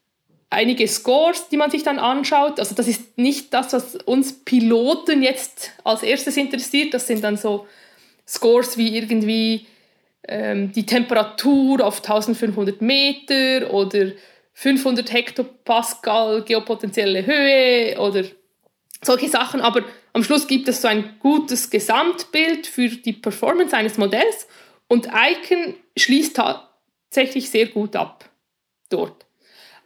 [0.48, 2.60] einige Scores, die man sich dann anschaut.
[2.60, 6.94] Also das ist nicht das, was uns Piloten jetzt als erstes interessiert.
[6.94, 7.66] Das sind dann so
[8.32, 9.66] Scores wie irgendwie
[10.26, 14.12] ähm, die Temperatur auf 1500 Meter oder
[14.54, 18.24] 500 Hektopascal geopotentielle Höhe oder
[19.02, 19.60] solche Sachen.
[19.60, 24.46] Aber am Schluss gibt es so ein gutes Gesamtbild für die Performance eines Modells
[24.88, 28.30] und Icon schließt tatsächlich sehr gut ab
[28.88, 29.26] dort.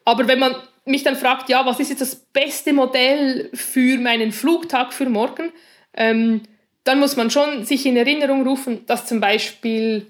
[0.05, 0.55] Aber wenn man
[0.85, 5.53] mich dann fragt, ja, was ist jetzt das beste Modell für meinen Flugtag für morgen,
[5.95, 6.43] ähm,
[6.87, 10.07] dann muss man schon sich in Erinnerung rufen, dass zum Beispiel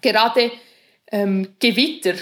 [0.00, 0.52] gerade
[1.10, 2.14] ähm, Gewitter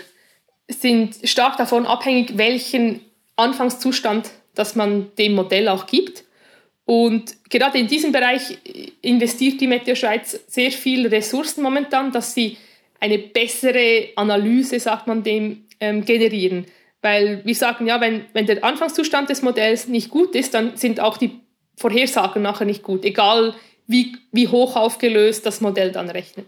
[0.68, 3.00] sind stark davon abhängig, welchen
[3.36, 6.24] Anfangszustand dass man dem Modell auch gibt.
[6.84, 8.58] Und gerade in diesem Bereich
[9.00, 12.58] investiert die Meteo Schweiz sehr viel Ressourcen momentan, dass sie
[13.00, 16.66] eine bessere Analyse, sagt man dem, ähm, generieren.
[17.00, 21.00] Weil wir sagen, ja, wenn, wenn der Anfangszustand des Modells nicht gut ist, dann sind
[21.00, 21.40] auch die
[21.76, 23.54] Vorhersagen nachher nicht gut, egal
[23.92, 26.46] wie, wie hoch aufgelöst das Modell dann rechnet.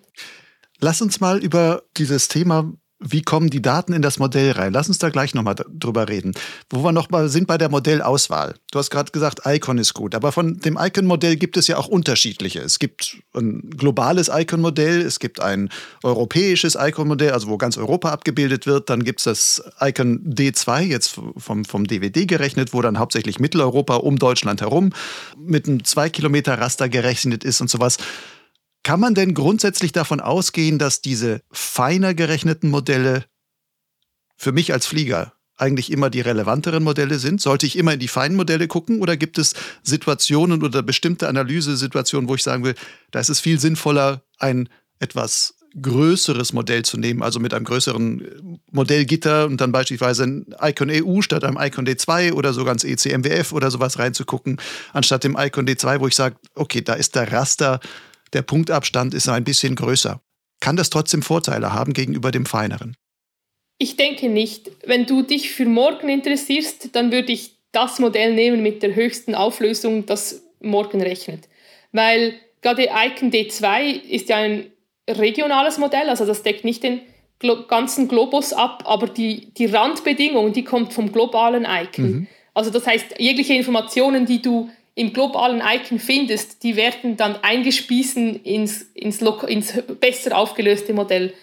[0.80, 2.72] Lass uns mal über dieses Thema
[3.06, 4.72] wie kommen die Daten in das Modell rein?
[4.72, 6.32] Lass uns da gleich nochmal drüber reden.
[6.70, 8.54] Wo wir nochmal sind bei der Modellauswahl.
[8.70, 11.86] Du hast gerade gesagt, Icon ist gut, aber von dem Icon-Modell gibt es ja auch
[11.86, 12.60] unterschiedliche.
[12.60, 15.68] Es gibt ein globales Icon-Modell, es gibt ein
[16.02, 18.88] europäisches Icon-Modell, also wo ganz Europa abgebildet wird.
[18.88, 23.96] Dann gibt es das Icon D2, jetzt vom, vom DVD gerechnet, wo dann hauptsächlich Mitteleuropa
[23.96, 24.90] um Deutschland herum
[25.38, 27.98] mit einem 2 Kilometer Raster gerechnet ist und sowas.
[28.84, 33.24] Kann man denn grundsätzlich davon ausgehen, dass diese feiner gerechneten Modelle
[34.36, 37.40] für mich als Flieger eigentlich immer die relevanteren Modelle sind?
[37.40, 42.28] Sollte ich immer in die feinen Modelle gucken oder gibt es Situationen oder bestimmte Analysesituationen,
[42.28, 42.74] wo ich sagen will,
[43.10, 44.68] da ist es viel sinnvoller, ein
[44.98, 50.90] etwas größeres Modell zu nehmen, also mit einem größeren Modellgitter und dann beispielsweise ein Icon
[50.90, 54.60] EU statt einem Icon D2 oder sogar ins ECMWF oder sowas reinzugucken,
[54.92, 57.80] anstatt dem Icon D2, wo ich sage, okay, da ist der Raster
[58.34, 60.20] der Punktabstand ist ein bisschen größer.
[60.60, 62.96] Kann das trotzdem Vorteile haben gegenüber dem feineren?
[63.78, 64.70] Ich denke nicht.
[64.86, 69.34] Wenn du dich für morgen interessierst, dann würde ich das Modell nehmen mit der höchsten
[69.34, 71.48] Auflösung, das morgen rechnet.
[71.92, 74.70] Weil gerade Icon D2 ist ja ein
[75.08, 77.00] regionales Modell, also das deckt nicht den
[77.68, 82.04] ganzen Globus ab, aber die, die Randbedingung, die kommt vom globalen Icon.
[82.04, 82.26] Mhm.
[82.54, 88.42] Also das heißt, jegliche Informationen, die du im globalen Icon findest, die werden dann eingespiesen
[88.44, 91.34] ins, ins, ins besser aufgelöste Modell.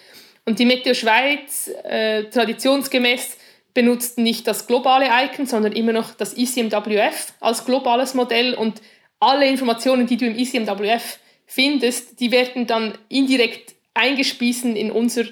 [0.44, 3.36] Und die Meteo Schweiz äh, traditionsgemäß
[3.74, 8.80] benutzt nicht das globale Icon, sondern immer noch das ICMWF als globales Modell und
[9.20, 15.24] alle Informationen, die du im ICMWF findest, die werden dann indirekt eingespiesen in unser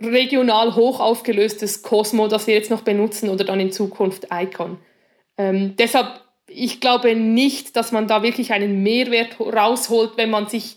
[0.00, 4.78] regional hoch aufgelöstes Cosmo, das wir jetzt noch benutzen oder dann in Zukunft Icon.
[5.36, 10.76] Ähm, deshalb ich glaube nicht, dass man da wirklich einen Mehrwert rausholt, wenn man sich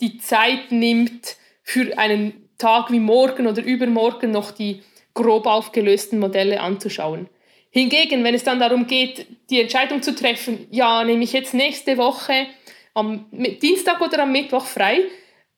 [0.00, 4.82] die Zeit nimmt, für einen Tag wie morgen oder übermorgen noch die
[5.14, 7.28] grob aufgelösten Modelle anzuschauen.
[7.70, 11.96] Hingegen, wenn es dann darum geht, die Entscheidung zu treffen, ja, nehme ich jetzt nächste
[11.96, 12.46] Woche
[12.94, 15.02] am Dienstag oder am Mittwoch frei,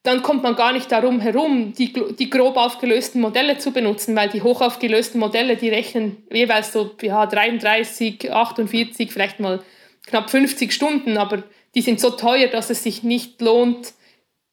[0.02, 4.28] dann kommt man gar nicht darum herum, die, die grob aufgelösten Modelle zu benutzen, weil
[4.28, 9.62] die hoch aufgelösten Modelle, die rechnen jeweils so ja, 33, 48, vielleicht mal
[10.06, 11.44] knapp 50 Stunden, aber
[11.76, 13.94] die sind so teuer, dass es sich nicht lohnt,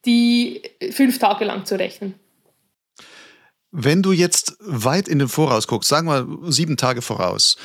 [0.05, 2.13] die fünf Tage lang zu rechnen.
[3.71, 7.57] Wenn du jetzt weit in den Voraus guckst, sagen wir sieben Tage voraus,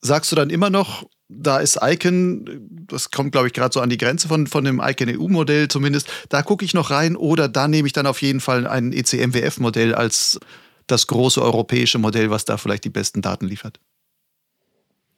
[0.00, 3.90] sagst du dann immer noch, da ist Icon, das kommt, glaube ich, gerade so an
[3.90, 7.68] die Grenze von, von dem Icon EU-Modell zumindest, da gucke ich noch rein oder da
[7.68, 10.40] nehme ich dann auf jeden Fall ein ECMWF-Modell als
[10.86, 13.78] das große europäische Modell, was da vielleicht die besten Daten liefert?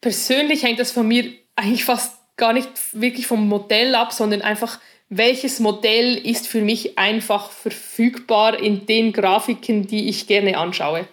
[0.01, 4.81] Persönlich hängt das von mir eigentlich fast gar nicht wirklich vom Modell ab, sondern einfach,
[5.09, 11.07] welches Modell ist für mich einfach verfügbar in den Grafiken, die ich gerne anschaue.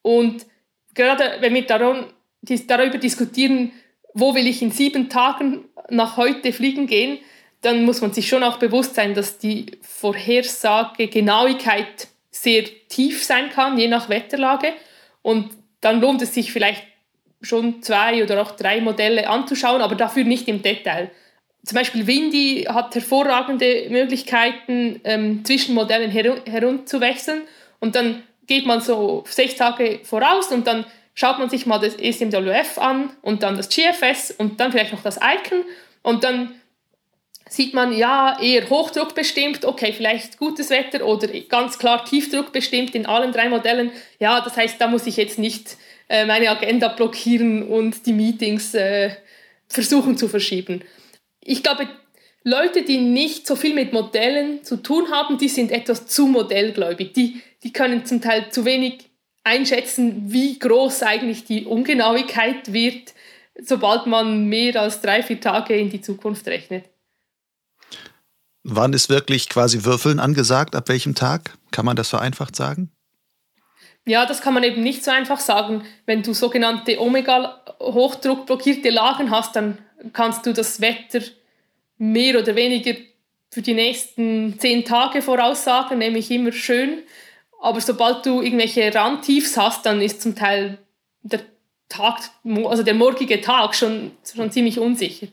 [0.00, 0.46] Und
[0.94, 2.06] gerade wenn wir darum,
[2.40, 3.72] darüber diskutieren,
[4.14, 7.18] wo will ich in sieben Tagen nach heute fliegen gehen,
[7.62, 13.50] dann muss man sich schon auch bewusst sein, dass die Vorhersage Genauigkeit sehr tief sein
[13.50, 14.72] kann, je nach Wetterlage.
[15.22, 16.82] Und dann lohnt es sich vielleicht
[17.40, 21.10] schon zwei oder auch drei Modelle anzuschauen, aber dafür nicht im Detail.
[21.64, 27.42] Zum Beispiel Windy hat hervorragende Möglichkeiten, ähm, zwischen Modellen her herumzuwechseln
[27.78, 31.94] und dann geht man so sechs Tage voraus und dann schaut man sich mal das
[31.94, 35.64] ESMWF an und dann das GFS und dann vielleicht noch das Icon
[36.02, 36.54] und dann
[37.48, 42.94] sieht man ja eher Hochdruck bestimmt, okay, vielleicht gutes Wetter oder ganz klar Tiefdruck bestimmt
[42.94, 43.90] in allen drei Modellen.
[44.18, 45.76] Ja, das heißt, da muss ich jetzt nicht
[46.08, 49.10] äh, meine Agenda blockieren und die Meetings äh,
[49.68, 50.82] versuchen zu verschieben.
[51.40, 51.88] Ich glaube,
[52.44, 57.12] Leute, die nicht so viel mit Modellen zu tun haben, die sind etwas zu modellgläubig.
[57.12, 59.10] Die, die können zum Teil zu wenig
[59.44, 63.14] einschätzen, wie groß eigentlich die Ungenauigkeit wird,
[63.60, 66.84] sobald man mehr als drei, vier Tage in die Zukunft rechnet.
[68.64, 70.76] Wann ist wirklich quasi Würfeln angesagt?
[70.76, 71.52] Ab welchem Tag?
[71.72, 72.92] Kann man das vereinfacht sagen?
[74.06, 75.84] Ja, das kann man eben nicht so einfach sagen.
[76.06, 79.78] Wenn du sogenannte Omega-Hochdruckblockierte Lagen hast, dann
[80.12, 81.20] kannst du das Wetter
[81.98, 82.94] mehr oder weniger
[83.50, 87.02] für die nächsten zehn Tage voraussagen, nämlich immer schön.
[87.62, 90.78] Aber sobald du irgendwelche Randtiefs hast, dann ist zum Teil
[91.22, 91.42] der
[91.88, 92.18] Tag,
[92.64, 95.28] also der morgige Tag schon, schon ziemlich unsicher.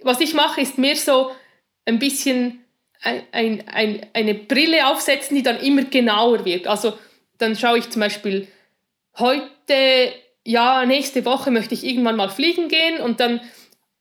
[0.00, 1.32] Was ich mache, ist mehr so
[1.84, 2.64] ein bisschen
[3.02, 6.66] ein, ein, ein, eine Brille aufsetzen, die dann immer genauer wird.
[6.66, 6.94] Also
[7.36, 8.48] dann schaue ich zum Beispiel
[9.18, 13.42] heute, ja, nächste Woche möchte ich irgendwann mal fliegen gehen und dann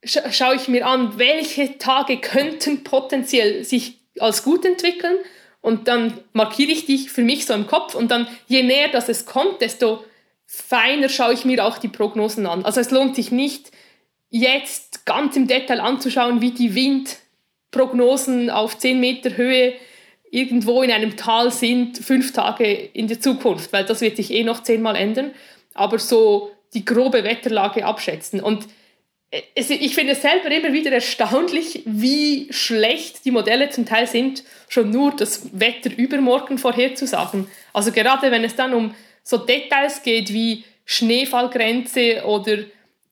[0.01, 5.17] scha schaue ich mir an, welche Tage könnten potenziell sich als gut entwickeln
[5.63, 9.07] und dann markiere ich die für mich so im Kopf und dann je näher das
[9.07, 10.03] es kommt, desto
[10.45, 12.65] feiner schaue ich mir auch die Prognosen an.
[12.65, 13.71] Also es lohnt sich nicht
[14.29, 19.73] jetzt ganz im Detail anzuschauen, wie die Windprognosen auf 10 Meter Höhe
[20.29, 24.43] irgendwo in einem Tal sind, fünf Tage in der Zukunft, weil das wird sich eh
[24.43, 25.31] noch zehnmal ändern.
[25.73, 28.41] Aber so die grobe Wetterlage abschätzen.
[28.41, 28.67] Und
[29.55, 34.91] ich finde es selber immer wieder erstaunlich, wie schlecht die Modelle zum Teil sind, schon
[34.91, 37.47] nur das Wetter übermorgen vorherzusagen.
[37.73, 38.93] Also gerade wenn es dann um
[39.23, 42.59] so Details geht wie Schneefallgrenze oder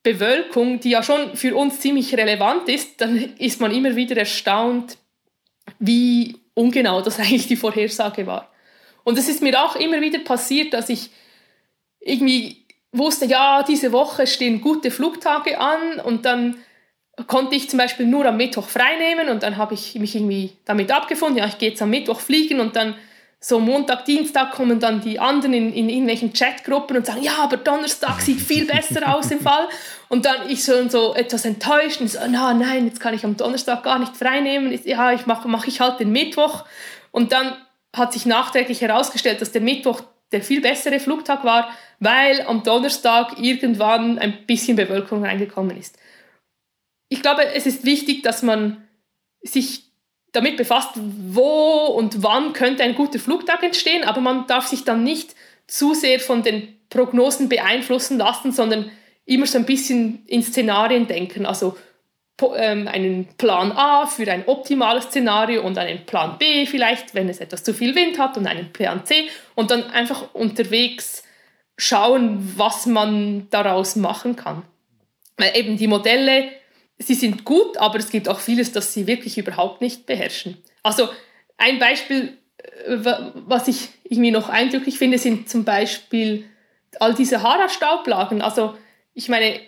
[0.04, 4.98] Bewölkung, die ja schon für uns ziemlich relevant ist, dann ist man immer wieder erstaunt,
[5.80, 8.52] wie ungenau das eigentlich die Vorhersage war.
[9.04, 11.10] Und es ist mir auch immer wieder passiert, dass ich
[12.00, 12.61] irgendwie
[12.92, 16.58] wusste, ja, diese Woche stehen gute Flugtage an und dann
[17.28, 20.54] konnte ich zum Beispiel nur am Mittwoch frei nehmen und dann habe ich mich irgendwie
[20.66, 22.96] damit abgefunden, ja, ich gehe jetzt am Mittwoch fliegen und dann
[23.44, 27.58] so Montag, Dienstag kommen dann die anderen in, in irgendwelchen Chatgruppen und sagen, ja, aber
[27.58, 29.68] Donnerstag sieht viel besser aus im Fall.
[30.10, 33.38] Und dann ich so, so etwas enttäuscht und so, na, nein, jetzt kann ich am
[33.38, 34.80] Donnerstag gar nicht frei nehmen.
[34.86, 36.66] Ja, ich mache mach ich halt den Mittwoch.
[37.10, 37.58] Und dann
[37.96, 43.38] hat sich nachträglich herausgestellt, dass der Mittwoch der viel bessere Flugtag war, weil am Donnerstag
[43.40, 45.98] irgendwann ein bisschen Bewölkung reingekommen ist.
[47.10, 48.88] Ich glaube, es ist wichtig, dass man
[49.42, 49.92] sich
[50.32, 55.04] damit befasst, wo und wann könnte ein guter Flugtag entstehen, aber man darf sich dann
[55.04, 55.36] nicht
[55.68, 58.92] zu sehr von den Prognosen beeinflussen lassen, sondern
[59.26, 61.46] immer so ein bisschen in Szenarien denken.
[61.46, 61.78] Also
[62.40, 67.64] einen Plan A für ein optimales Szenario und einen Plan B vielleicht, wenn es etwas
[67.64, 71.24] zu viel Wind hat und einen Plan C und dann einfach unterwegs
[71.78, 74.64] schauen, was man daraus machen kann.
[75.38, 76.50] Weil eben die Modelle
[77.02, 80.58] sie sind gut, aber es gibt auch vieles, das sie wirklich überhaupt nicht beherrschen.
[80.84, 81.10] Also
[81.58, 82.38] ein Beispiel,
[82.86, 82.98] äh,
[83.34, 86.46] was ich irgendwie noch eindrücklich finde, sind zum Beispiel
[87.00, 88.42] all diese Hara-Staublagen.
[88.42, 88.76] Also
[89.14, 89.60] ich meine,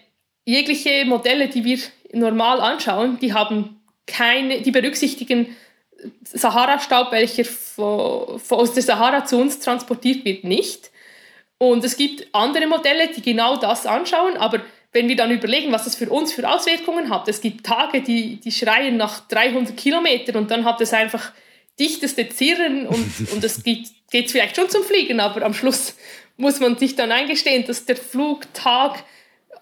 [0.45, 1.79] jegliche Modelle, die wir
[2.11, 5.55] normal anschauen, die haben keine, die berücksichtigen
[6.23, 10.91] Sahara-Staub, welcher von, von aus der Sahara zu uns transportiert wird, nicht.
[11.57, 15.85] Und es gibt andere Modelle, die genau das anschauen, aber wenn wir dann überlegen, was
[15.85, 20.35] das für uns für Auswirkungen hat, es gibt Tage, die, die schreien nach 300 Kilometern
[20.35, 21.31] und dann hat es einfach
[21.79, 25.95] dichteste Zirren und, und es geht, geht vielleicht schon zum Fliegen, aber am Schluss
[26.37, 29.03] muss man sich dann eingestehen, dass der Flugtag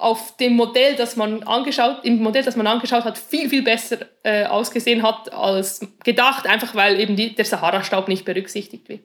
[0.01, 3.99] auf dem Modell, das man angeschaut, im Modell, das man angeschaut hat, viel, viel besser
[4.23, 9.01] äh, ausgesehen hat als gedacht, einfach weil eben die, der Sahara-Staub nicht berücksichtigt wird.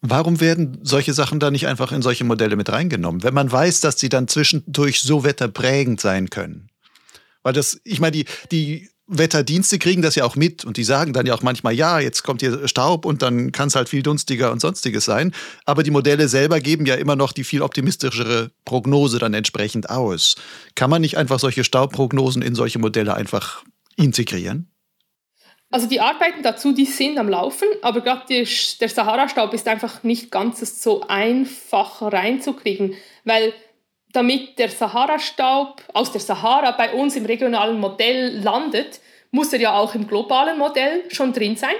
[0.00, 3.80] Warum werden solche Sachen da nicht einfach in solche Modelle mit reingenommen, wenn man weiß,
[3.80, 6.70] dass sie dann zwischendurch so wetterprägend sein können?
[7.42, 11.12] Weil das, ich meine, die, die Wetterdienste kriegen das ja auch mit und die sagen
[11.12, 14.02] dann ja auch manchmal, ja, jetzt kommt hier Staub und dann kann es halt viel
[14.02, 15.32] dunstiger und sonstiges sein.
[15.66, 20.36] Aber die Modelle selber geben ja immer noch die viel optimistischere Prognose dann entsprechend aus.
[20.74, 23.62] Kann man nicht einfach solche Staubprognosen in solche Modelle einfach
[23.96, 24.68] integrieren?
[25.70, 30.30] Also die Arbeiten dazu, die sind am Laufen, aber gerade der Sahara-Staub ist einfach nicht
[30.30, 32.94] ganz so einfach reinzukriegen,
[33.24, 33.54] weil
[34.12, 39.00] damit der Sahara-Staub aus der Sahara bei uns im regionalen Modell landet,
[39.32, 41.74] muss er ja auch im globalen Modell schon drin sein.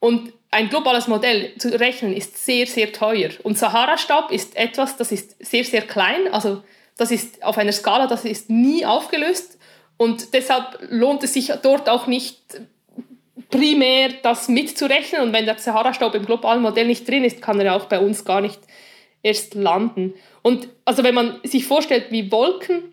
[0.00, 3.30] Und ein globales Modell zu rechnen ist sehr, sehr teuer.
[3.42, 6.32] Und Sahara-Staub ist etwas, das ist sehr, sehr klein.
[6.32, 6.62] Also
[6.96, 9.58] das ist auf einer Skala, das ist nie aufgelöst.
[9.96, 12.38] Und deshalb lohnt es sich dort auch nicht
[13.50, 15.22] primär das mitzurechnen.
[15.22, 18.24] Und wenn der Sahara-Staub im globalen Modell nicht drin ist, kann er auch bei uns
[18.24, 18.60] gar nicht
[19.22, 20.14] erst landen.
[20.42, 22.92] Und also wenn man sich vorstellt, wie Wolken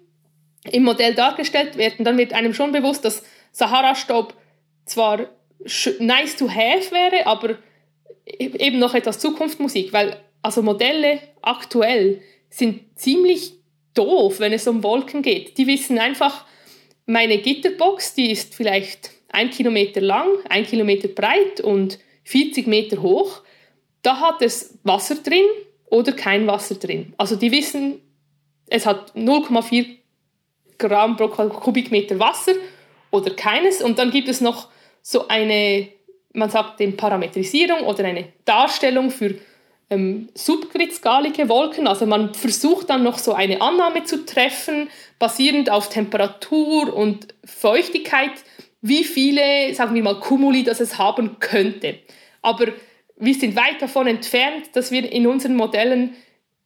[0.71, 3.23] im Modell dargestellt werden, dann wird einem schon bewusst, dass
[3.55, 4.33] Sahara-Staub
[4.85, 5.29] zwar
[5.99, 7.57] nice to have wäre, aber
[8.25, 13.53] e-, eben noch etwas Zukunftsmusik, weil also Modelle aktuell sind ziemlich
[13.93, 15.57] doof, wenn es um Wolken geht.
[15.57, 16.45] Die wissen einfach,
[17.05, 23.41] meine Gitterbox, die ist vielleicht ein Kilometer lang, ein Kilometer breit und 40 Meter hoch.
[24.01, 25.45] Da hat es Wasser drin,
[25.89, 27.13] oder kein Wasser drin.
[27.17, 28.01] Also die wissen,
[28.67, 29.85] es hat 0,4
[30.77, 32.53] Gramm pro Kubikmeter Wasser
[33.15, 33.81] oder keines.
[33.81, 34.67] Und dann gibt es noch
[35.01, 35.87] so eine,
[36.33, 39.35] man sagt dem Parametrisierung oder eine Darstellung für
[39.89, 41.87] ähm, subkristalige Wolken.
[41.87, 44.89] Also man versucht dann noch so eine Annahme zu treffen,
[45.19, 48.31] basierend auf Temperatur und Feuchtigkeit,
[48.81, 51.99] wie viele, sagen wir mal, Kumuli das es haben könnte.
[52.41, 52.67] Aber
[53.17, 56.15] wir sind weit davon entfernt, dass wir in unseren Modellen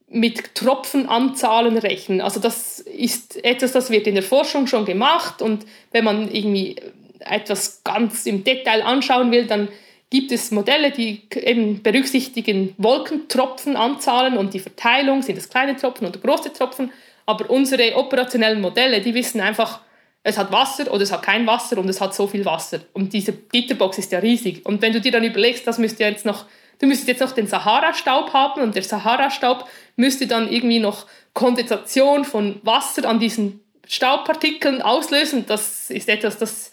[0.10, 2.22] mit Tropfenanzahlen rechnen.
[2.22, 6.76] Also das ist etwas, das wird in der Forschung schon gemacht und wenn man irgendwie
[7.20, 9.68] etwas ganz im Detail anschauen will, dann
[10.10, 16.20] gibt es Modelle, die eben berücksichtigen Wolkentropfenanzahlen und die Verteilung, sind es kleine Tropfen oder
[16.20, 16.92] große Tropfen,
[17.28, 19.82] aber unsere operationellen Modelle, die wissen einfach,
[20.24, 22.80] es hat Wasser oder es hat kein Wasser und es hat so viel Wasser.
[22.94, 24.66] Und diese Gitterbox ist ja riesig.
[24.66, 26.46] Und wenn du dir dann überlegst, das müsste jetzt noch,
[26.80, 32.26] du müsstest jetzt noch den Sahara-Staub haben und der Sahara-Staub müsste dann irgendwie noch Kondensation
[32.26, 36.72] von Wasser an diesen Staubpartikeln auslösen, das ist etwas, das,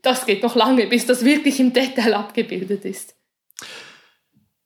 [0.00, 3.14] das geht noch lange, bis das wirklich im Detail abgebildet ist.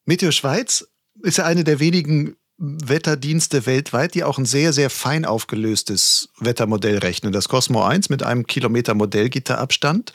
[0.05, 0.87] Meteo Schweiz
[1.23, 6.99] ist ja eine der wenigen Wetterdienste weltweit, die auch ein sehr, sehr fein aufgelöstes Wettermodell
[6.99, 7.33] rechnen.
[7.33, 10.13] Das Cosmo 1 mit einem Kilometer Modellgitterabstand.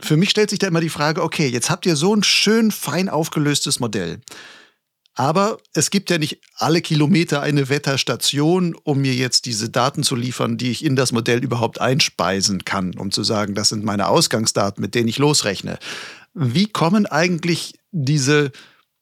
[0.00, 2.70] Für mich stellt sich da immer die Frage, okay, jetzt habt ihr so ein schön
[2.70, 4.20] fein aufgelöstes Modell.
[5.14, 10.14] Aber es gibt ja nicht alle Kilometer eine Wetterstation, um mir jetzt diese Daten zu
[10.14, 14.08] liefern, die ich in das Modell überhaupt einspeisen kann, um zu sagen, das sind meine
[14.08, 15.78] Ausgangsdaten, mit denen ich losrechne.
[16.34, 18.52] Wie kommen eigentlich diese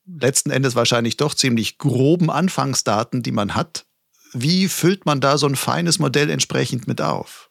[0.06, 3.86] letzten Endes wahrscheinlich doch ziemlich groben Anfangsdaten, die man hat.
[4.32, 7.50] Wie füllt man da so ein feines Modell entsprechend mit auf?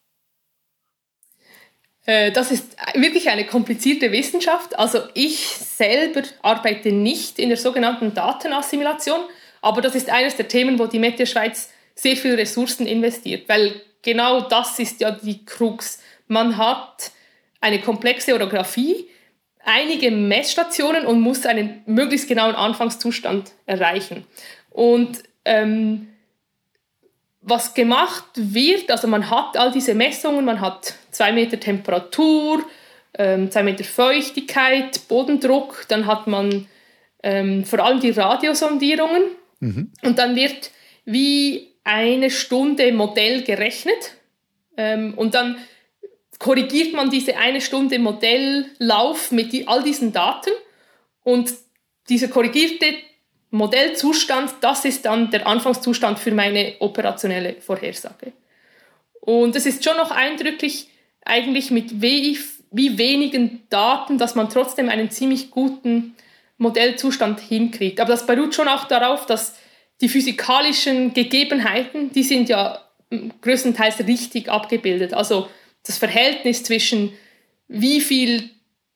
[2.06, 4.78] Äh, das ist wirklich eine komplizierte Wissenschaft.
[4.78, 9.22] Also ich selber arbeite nicht in der sogenannten Datenassimilation,
[9.62, 13.82] aber das ist eines der Themen, wo die Meta Schweiz sehr viele Ressourcen investiert, weil
[14.02, 16.02] genau das ist ja die Krux.
[16.28, 17.12] Man hat
[17.62, 19.08] eine komplexe Orografie,
[19.64, 24.26] einige Messstationen und muss einen möglichst genauen Anfangszustand erreichen.
[24.70, 26.10] Und ähm,
[27.42, 32.64] was gemacht wird, also man hat all diese Messungen, man hat zwei Meter Temperatur,
[33.18, 36.68] ähm, zwei Meter Feuchtigkeit, Bodendruck, dann hat man
[37.22, 39.24] ähm, vor allem die Radiosondierungen
[39.60, 39.92] mhm.
[40.02, 40.72] und dann wird
[41.06, 44.16] wie eine Stunde Modell gerechnet
[44.78, 45.58] ähm, und dann
[46.40, 50.52] korrigiert man diese eine Stunde Modelllauf mit die, all diesen Daten
[51.24, 51.54] und
[52.10, 52.96] dieser korrigierte
[53.52, 58.34] Modellzustand, das ist dann der Anfangszustand für meine operationelle Vorhersage.
[59.22, 60.90] Und es ist schon noch eindrücklich,
[61.26, 62.38] eigentlich mit wie,
[62.72, 66.16] wie wenigen Daten, dass man trotzdem einen ziemlich guten
[66.58, 68.00] Modellzustand hinkriegt.
[68.00, 69.56] Aber das beruht schon auch darauf, dass
[70.02, 72.80] die physikalischen Gegebenheiten, die sind ja
[73.42, 75.14] größtenteils richtig abgebildet.
[75.14, 75.48] Also
[75.86, 77.14] das Verhältnis zwischen
[77.68, 78.50] wie viel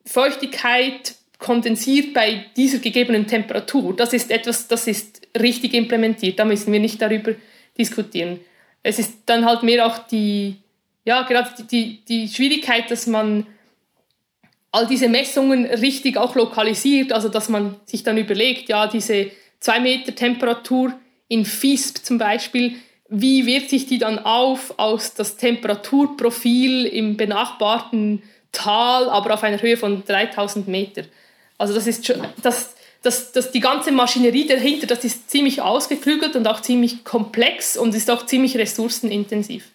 [0.06, 6.40] Feuchtigkeit kondensiert bei dieser gegebenen Temperatur, das ist etwas, das ist richtig implementiert.
[6.40, 7.34] Da müssen wir nicht darüber
[7.78, 8.40] diskutieren.
[8.82, 10.56] Es ist dann halt mehr auch die,
[11.08, 13.48] ja, gerade die, die Schwierigkeit, dass man
[14.74, 19.32] all diese Messungen richtig auch lokalisiert, also dass man sich dann überlegt, ja, diese
[19.62, 20.92] 2 Meter Temperatur
[21.30, 22.76] in FISP zum Beispiel,
[23.08, 29.62] wie wirkt sich die dann auf aus das Temperaturprofil im benachbarten Tal, aber auf einer
[29.62, 31.04] Höhe von 3000 Meter.
[31.58, 36.36] Also das ist schon, das, das, das, die ganze Maschinerie dahinter, das ist ziemlich ausgeklügelt
[36.36, 39.72] und auch ziemlich komplex und ist auch ziemlich ressourcenintensiv.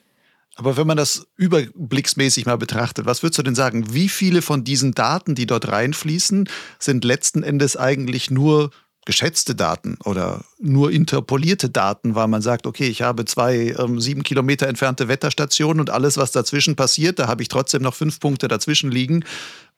[0.55, 3.94] Aber wenn man das überblicksmäßig mal betrachtet, was würdest du denn sagen?
[3.94, 6.48] Wie viele von diesen Daten, die dort reinfließen,
[6.78, 8.70] sind letzten Endes eigentlich nur
[9.05, 14.22] geschätzte Daten oder nur interpolierte Daten, weil man sagt, okay, ich habe zwei ähm, sieben
[14.22, 18.46] Kilometer entfernte Wetterstationen und alles, was dazwischen passiert, da habe ich trotzdem noch fünf Punkte
[18.46, 19.24] dazwischen liegen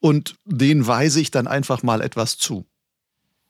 [0.01, 2.67] und denen weise ich dann einfach mal etwas zu.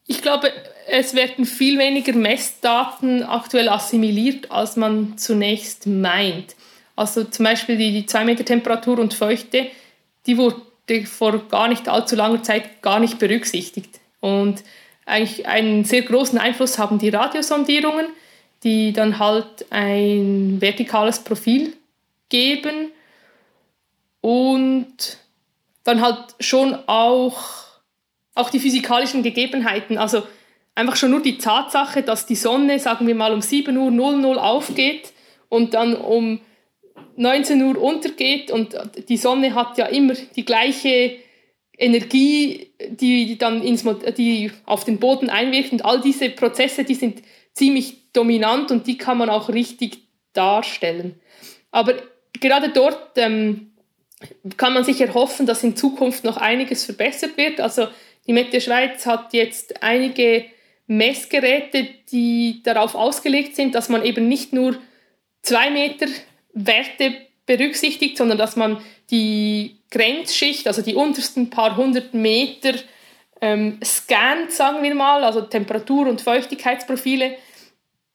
[0.07, 0.53] Ich glaube,
[0.87, 6.55] es werden viel weniger Messdaten aktuell assimiliert, als man zunächst meint.
[6.97, 9.67] Also zum Beispiel die, die 2 Meter Temperatur und Feuchte,
[10.27, 10.63] die wurde
[11.07, 14.01] vor gar nicht allzu langer Zeit gar nicht berücksichtigt.
[14.21, 14.63] Und
[15.07, 18.07] eigentlich einen sehr großen Einfluss haben die Radiosondierungen,
[18.63, 21.75] die dann halt ein vertikales Profil
[22.31, 22.91] geben
[24.21, 25.19] und
[25.85, 27.43] dann halt schon auch,
[28.35, 30.23] auch die physikalischen Gegebenheiten, also
[30.75, 34.39] einfach schon nur die Tatsache, dass die Sonne, sagen wir mal, um 7 Uhr 00
[34.39, 35.13] aufgeht
[35.51, 36.41] und dann um
[37.17, 38.77] 19 Uhr untergeht und
[39.09, 41.17] die Sonne hat ja immer die gleiche
[41.77, 43.85] Energie, die dann ins,
[44.17, 48.99] die auf den Boden einwirkt und all diese Prozesse, die sind ziemlich dominant und die
[48.99, 49.99] kann man auch richtig
[50.33, 51.21] darstellen.
[51.71, 51.95] Aber
[52.41, 53.73] gerade dort ähm,
[54.57, 57.61] kann man sich erhoffen, dass in Zukunft noch einiges verbessert wird.
[57.61, 57.89] Also
[58.27, 60.45] die Mette Schweiz hat jetzt einige
[60.87, 64.77] Messgeräte, die darauf ausgelegt sind, dass man eben nicht nur
[65.43, 66.07] zwei Meter
[66.55, 67.15] Werte
[67.47, 68.79] berücksichtigt, sondern dass man
[69.11, 72.75] die Grenzschicht, also die untersten paar hundert Meter
[73.41, 77.37] ähm, scannt, sagen wir mal, also Temperatur- und Feuchtigkeitsprofile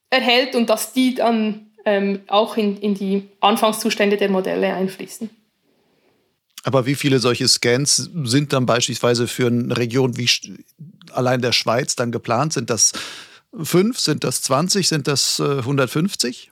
[0.10, 5.30] erhält und dass die dann ähm, auch in, in die Anfangszustände der Modelle einfließen.
[6.64, 10.30] Aber wie viele solche Scans sind dann beispielsweise für eine Region wie
[11.14, 12.54] allein der Schweiz dann geplant?
[12.54, 12.92] Sind das
[13.62, 16.52] fünf, sind das 20, sind das äh, 150?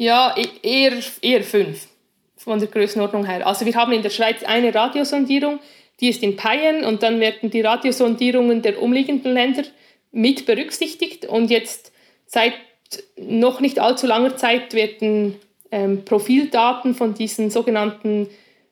[0.00, 0.32] Ja,
[0.62, 0.92] eher,
[1.22, 1.88] eher fünf
[2.36, 3.44] von der Größenordnung her.
[3.44, 5.58] Also wir haben in der Schweiz eine Radiosondierung,
[5.98, 9.64] die ist in Payen und dann werden die Radiosondierungen der umliegenden Länder
[10.12, 11.90] mit berücksichtigt und jetzt
[12.26, 12.52] seit
[13.16, 15.34] noch nicht allzu langer Zeit werden
[15.72, 18.28] ähm, Profildaten von diesen sogenannten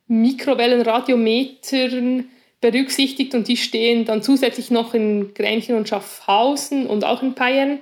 [0.06, 7.34] Mikrowellenradiometern berücksichtigt und die stehen dann zusätzlich noch in Grenchen und Schaffhausen und auch in
[7.34, 7.80] Payen.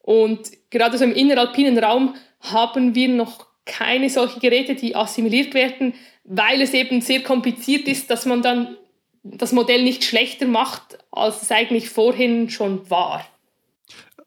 [0.00, 5.94] Und gerade so im inneralpinen Raum haben wir noch keine solchen Geräte, die assimiliert werden,
[6.24, 8.76] weil es eben sehr kompliziert ist, dass man dann
[9.22, 13.26] das Modell nicht schlechter macht, als es eigentlich vorhin schon war.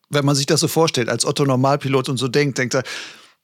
[0.09, 2.83] Wenn man sich das so vorstellt, als Otto Normalpilot und so denkt, denkt er,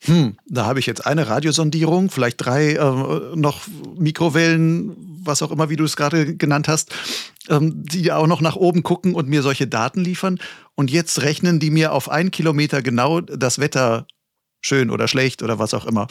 [0.03, 3.61] hm, da habe ich jetzt eine Radiosondierung, vielleicht drei äh, noch
[3.97, 6.93] Mikrowellen, was auch immer, wie du es gerade genannt hast,
[7.49, 10.39] ähm, die auch noch nach oben gucken und mir solche Daten liefern.
[10.75, 14.05] Und jetzt rechnen die mir auf einen Kilometer genau das Wetter
[14.65, 16.07] schön oder schlecht oder was auch immer.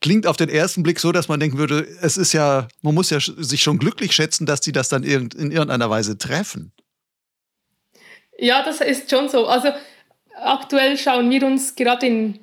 [0.00, 3.10] Klingt auf den ersten Blick so, dass man denken würde, es ist ja, man muss
[3.10, 6.72] ja sich schon glücklich schätzen, dass die das dann in irgendeiner Weise treffen.
[8.38, 9.46] Ja, das ist schon so.
[9.46, 9.68] Also
[10.34, 12.40] aktuell schauen wir uns gerade in,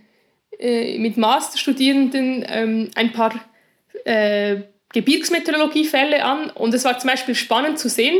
[0.57, 3.33] äh, mit Masterstudierenden ähm, ein paar
[4.05, 4.61] äh,
[4.93, 8.17] Gebirgsmeteorologiefälle an und es war zum Beispiel spannend zu sehen,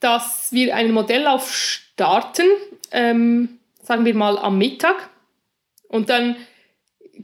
[0.00, 2.46] dass wir einen Modellauf starten,
[2.90, 5.10] ähm, sagen wir mal am Mittag
[5.92, 6.36] und dann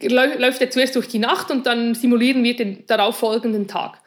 [0.00, 3.98] läuft er zuerst durch die Nacht und dann simulieren wir den darauffolgenden Tag.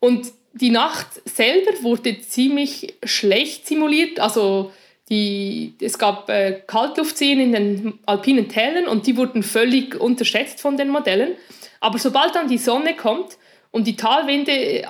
[0.00, 4.20] Und die Nacht selber wurde ziemlich schlecht simuliert.
[4.20, 4.72] Also
[5.08, 10.76] die, es gab äh, Kaltluftseen in den alpinen Tälern und die wurden völlig unterschätzt von
[10.76, 11.32] den Modellen.
[11.80, 13.38] Aber sobald dann die Sonne kommt
[13.70, 14.84] und die Talwinde äh,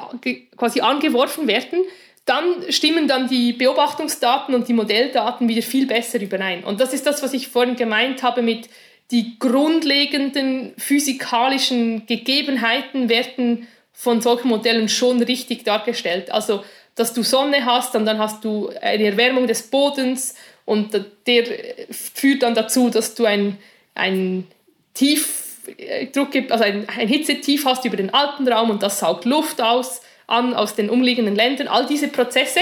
[0.57, 1.81] quasi angeworfen werden,
[2.25, 6.65] dann stimmen dann die Beobachtungsdaten und die Modelldaten wieder viel besser überein.
[6.65, 8.69] Und das ist das, was ich vorhin gemeint habe mit
[9.11, 16.31] die grundlegenden physikalischen Gegebenheiten werden von solchen Modellen schon richtig dargestellt.
[16.31, 16.63] Also,
[16.95, 20.35] dass du Sonne hast und dann hast du eine Erwärmung des Bodens
[20.65, 20.93] und
[21.27, 21.45] der
[21.91, 23.57] führt dann dazu, dass du ein,
[23.95, 24.47] ein
[24.95, 30.55] Tiefdruck, also ein, ein Hitzetief hast über den Alpenraum und das saugt Luft aus an
[30.55, 31.69] aus den umliegenden Ländern.
[31.69, 32.61] All diese Prozesse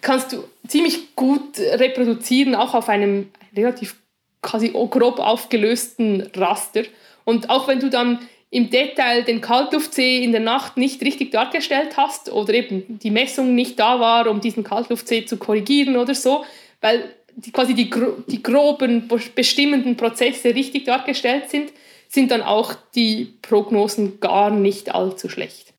[0.00, 3.96] kannst du ziemlich gut reproduzieren, auch auf einem relativ
[4.44, 6.84] quasi grob aufgelösten Raster.
[7.24, 8.20] Und auch wenn du dann
[8.50, 13.56] im Detail den Kaltluftsee in der Nacht nicht richtig dargestellt hast oder eben die Messung
[13.56, 16.44] nicht da war, um diesen Kaltluftsee zu korrigieren oder so,
[16.80, 17.90] weil die, quasi die,
[18.28, 21.72] die groben bestimmenden Prozesse richtig dargestellt sind,
[22.08, 25.74] sind dann auch die Prognosen gar nicht allzu schlecht.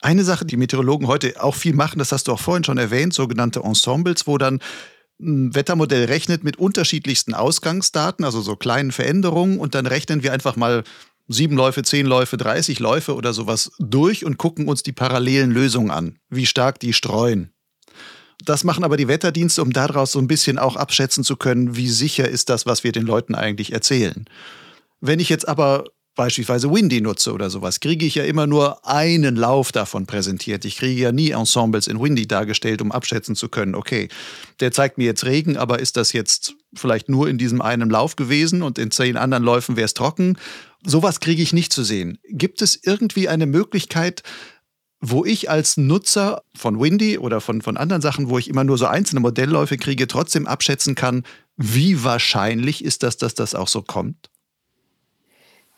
[0.00, 3.14] Eine Sache, die Meteorologen heute auch viel machen, das hast du auch vorhin schon erwähnt,
[3.14, 4.60] sogenannte Ensembles, wo dann
[5.18, 10.84] Wettermodell rechnet mit unterschiedlichsten Ausgangsdaten, also so kleinen Veränderungen und dann rechnen wir einfach mal
[11.28, 15.90] sieben Läufe, zehn Läufe, 30 Läufe oder sowas durch und gucken uns die parallelen Lösungen
[15.90, 17.52] an, wie stark die streuen.
[18.44, 21.88] Das machen aber die Wetterdienste, um daraus so ein bisschen auch abschätzen zu können, wie
[21.88, 24.26] sicher ist das, was wir den Leuten eigentlich erzählen.
[25.00, 25.84] Wenn ich jetzt aber
[26.18, 30.64] beispielsweise Windy nutze oder sowas, kriege ich ja immer nur einen Lauf davon präsentiert.
[30.64, 34.08] Ich kriege ja nie Ensembles in Windy dargestellt, um abschätzen zu können, okay,
[34.58, 38.16] der zeigt mir jetzt Regen, aber ist das jetzt vielleicht nur in diesem einen Lauf
[38.16, 40.36] gewesen und in zehn anderen Läufen wäre es trocken?
[40.84, 42.18] Sowas kriege ich nicht zu sehen.
[42.28, 44.24] Gibt es irgendwie eine Möglichkeit,
[45.00, 48.76] wo ich als Nutzer von Windy oder von, von anderen Sachen, wo ich immer nur
[48.76, 51.22] so einzelne Modellläufe kriege, trotzdem abschätzen kann,
[51.56, 54.30] wie wahrscheinlich ist das, dass das auch so kommt?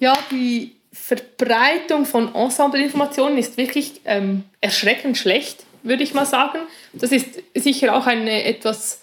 [0.01, 6.59] Ja, die Verbreitung von Ensemble-Informationen ist wirklich ähm, erschreckend schlecht, würde ich mal sagen.
[6.93, 9.03] Das ist sicher auch eine etwas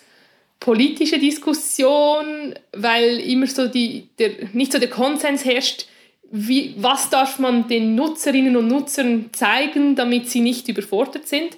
[0.60, 5.86] politische Diskussion, weil immer so die, der, nicht so der Konsens herrscht,
[6.30, 11.58] wie, was darf man den Nutzerinnen und Nutzern zeigen, damit sie nicht überfordert sind.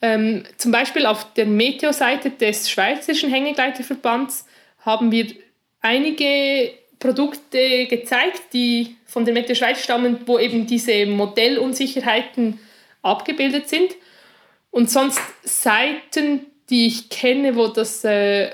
[0.00, 4.46] Ähm, zum Beispiel auf der Meteo-Seite des Schweizerischen Hängegleiterverbands
[4.78, 5.26] haben wir
[5.82, 12.60] einige Produkte gezeigt, die von der Mette Schweiz stammen, wo eben diese Modellunsicherheiten
[13.02, 13.90] abgebildet sind.
[14.70, 18.50] Und sonst Seiten, die ich kenne, wo das äh,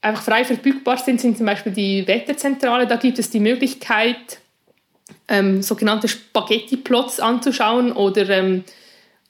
[0.00, 2.86] einfach frei verfügbar sind, sind zum Beispiel die Wetterzentrale.
[2.86, 4.38] Da gibt es die Möglichkeit,
[5.28, 8.64] ähm, sogenannte Spaghetti-Plots anzuschauen oder ähm,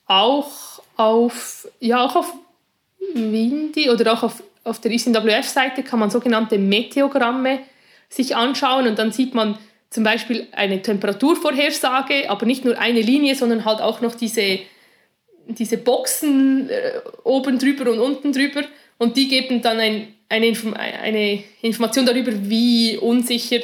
[0.05, 2.33] auch auf, ja, auch auf
[3.13, 7.61] Windy oder auch auf, auf der ISNWF-Seite kann man sogenannte Meteogramme
[8.11, 9.57] sich anschauen und dann sieht man
[9.89, 14.59] zum Beispiel eine Temperaturvorhersage, aber nicht nur eine Linie, sondern halt auch noch diese,
[15.47, 16.93] diese Boxen äh,
[17.23, 18.63] oben drüber und unten drüber
[18.97, 23.59] und die geben dann ein, eine, Inform eine Information darüber, wie unsicher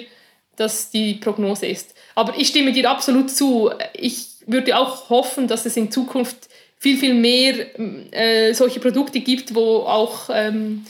[0.55, 1.93] das die Prognose ist.
[2.15, 3.69] Aber ich stimme dir absolut zu.
[3.93, 7.67] Ich würde auch hoffen, dass es in Zukunft viel, viel mehr
[8.11, 10.85] äh, solche Produkte gibt, wo auch ähm,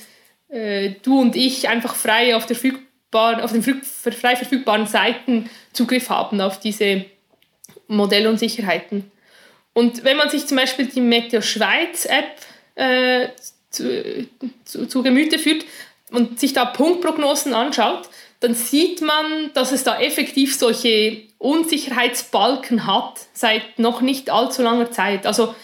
[0.50, 6.10] äh, du und ich einfach frei auf der Verfügung auf den frei verfügbaren Seiten Zugriff
[6.10, 7.06] haben auf diese
[7.88, 9.12] Modellunsicherheiten.
[9.74, 12.42] Und wenn man sich zum Beispiel die Meteo Schweiz App
[12.76, 13.30] äh,
[13.70, 14.28] zu,
[14.66, 15.66] zu, zu Gemüte führt
[16.12, 23.20] und sich da Punktprognosen anschaut, dann sieht man, dass es da effektiv solche Unsicherheitsbalken hat
[23.34, 25.26] seit noch nicht allzu langer Zeit.
[25.26, 25.56] Also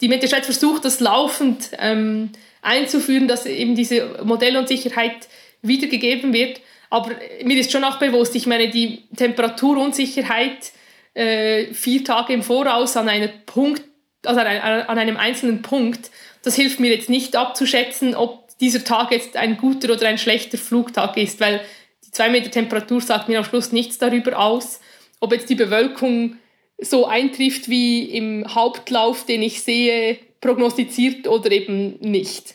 [0.00, 2.30] die Meteo Schweiz versucht das laufend ähm,
[2.62, 5.28] einzuführen, dass eben diese Modellunsicherheit
[5.62, 6.60] wiedergegeben wird.
[6.90, 7.12] Aber
[7.44, 10.72] mir ist schon auch bewusst, ich meine, die Temperaturunsicherheit
[11.14, 13.82] äh, vier Tage im Voraus an, einer Punkt,
[14.24, 16.10] also an, an einem einzelnen Punkt,
[16.42, 20.58] das hilft mir jetzt nicht abzuschätzen, ob dieser Tag jetzt ein guter oder ein schlechter
[20.58, 21.60] Flugtag ist, weil
[22.04, 24.80] die 2 Meter Temperatur sagt mir am Schluss nichts darüber aus,
[25.20, 26.36] ob jetzt die Bewölkung
[26.78, 32.54] so eintrifft wie im Hauptlauf, den ich sehe, prognostiziert oder eben nicht.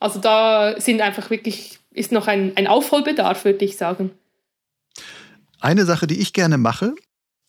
[0.00, 4.10] Also da sind einfach wirklich ist noch ein, ein Aufholbedarf, würde ich sagen.
[5.60, 6.94] Eine Sache, die ich gerne mache,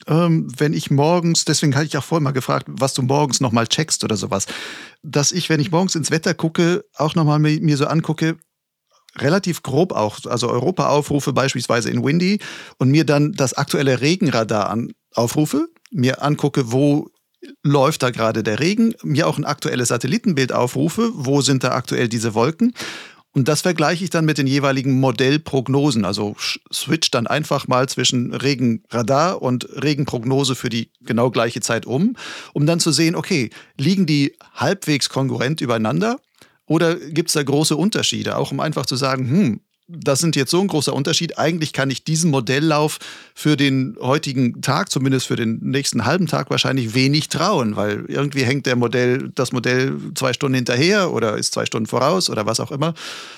[0.07, 3.67] ähm, wenn ich morgens, deswegen hatte ich auch vorhin mal gefragt, was du morgens nochmal
[3.67, 4.45] checkst oder sowas,
[5.03, 8.37] dass ich, wenn ich morgens ins Wetter gucke, auch nochmal mir, mir so angucke,
[9.17, 12.39] relativ grob auch, also Europa-Aufrufe beispielsweise in Windy
[12.77, 17.09] und mir dann das aktuelle Regenradar an, aufrufe, mir angucke, wo
[17.63, 22.07] läuft da gerade der Regen, mir auch ein aktuelles Satellitenbild aufrufe, wo sind da aktuell
[22.07, 22.73] diese Wolken
[23.38, 26.05] Und das vergleiche ich dann mit den jeweiligen Modellprognosen.
[26.05, 26.35] Also
[26.73, 32.15] switch dann einfach mal zwischen Regenradar und Regenprognose für die genau gleiche Zeit um,
[32.53, 36.19] um dann zu sehen, okay, liegen die halbwegs kongruent übereinander
[36.65, 38.38] oder gibt es da große Unterschiede?
[38.38, 39.59] Auch um einfach zu sagen, hm,
[39.89, 41.38] das sind jetzt so ein großer Unterschied.
[41.38, 42.99] Eigentlich kann ich diesen Modelllauf
[43.33, 48.43] für den heutigen Tag, zumindest für den nächsten halben Tag, wahrscheinlich wenig trauen, weil irgendwie
[48.43, 52.59] hängt der Modell, das Modell zwei Stunden hinterher oder ist zwei Stunden voraus oder was
[52.59, 52.95] auch immer,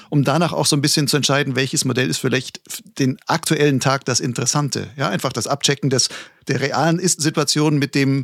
[0.10, 2.62] um danach auch so ein bisschen zu entscheiden, welches Modell ist vielleicht
[2.98, 4.90] den aktuellen Tag das Interessante.
[4.98, 6.10] Ja, einfach das Abchecken des,
[6.48, 8.24] der realen Ist-Situation mit dem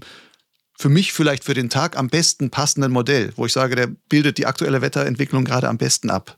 [0.78, 4.40] für mich vielleicht für den Tag am besten passenden Modell, wo ich sage, der bildet
[4.40, 6.38] die aktuelle Wetterentwicklung gerade am besten ab.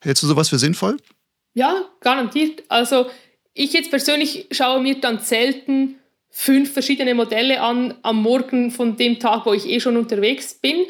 [0.00, 0.98] Hältst du sowas für sinnvoll?
[1.54, 2.62] Ja, garantiert.
[2.68, 3.06] Also
[3.54, 5.98] ich jetzt persönlich schaue mir dann selten
[6.30, 10.86] fünf verschiedene Modelle an am Morgen von dem Tag, wo ich eh schon unterwegs bin.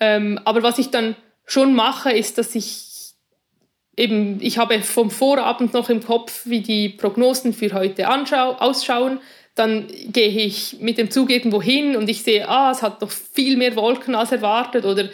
[0.00, 2.88] Ähm, aber was ich dann schon mache, ist, dass ich
[3.96, 9.20] eben, ich habe vom Vorabend noch im Kopf, wie die Prognosen für heute ausschauen.
[9.54, 13.10] Dann gehe ich mit dem Zug irgendwo hin und ich sehe, ah, es hat noch
[13.10, 15.08] viel mehr Wolken als erwartet oder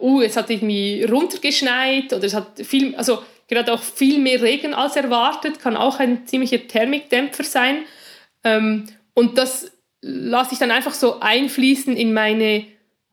[0.00, 3.18] uh, es hat irgendwie runtergeschneit oder es hat viel, also
[3.48, 7.84] gerade auch viel mehr Regen als erwartet, kann auch ein ziemlicher Thermikdämpfer sein.
[8.44, 12.66] Ähm, und das lasse ich dann einfach so einfließen in meine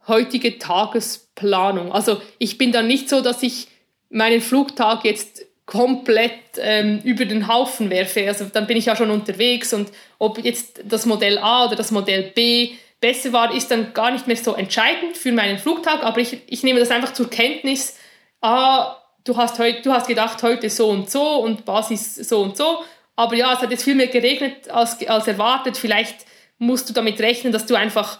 [0.07, 1.91] heutige Tagesplanung.
[1.91, 3.67] Also ich bin dann nicht so, dass ich
[4.09, 8.27] meinen Flugtag jetzt komplett ähm, über den Haufen werfe.
[8.27, 11.91] Also dann bin ich ja schon unterwegs und ob jetzt das Modell A oder das
[11.91, 12.71] Modell B
[13.01, 16.63] besser war, ist dann gar nicht mehr so entscheidend für meinen Flugtag, aber ich, ich
[16.63, 17.97] nehme das einfach zur Kenntnis,
[18.41, 22.55] ah, du hast, heut, du hast gedacht, heute so und so und Basis so und
[22.55, 22.85] so.
[23.17, 25.77] Aber ja, es hat jetzt viel mehr geregnet als, als erwartet.
[25.77, 26.25] Vielleicht
[26.57, 28.19] musst du damit rechnen, dass du einfach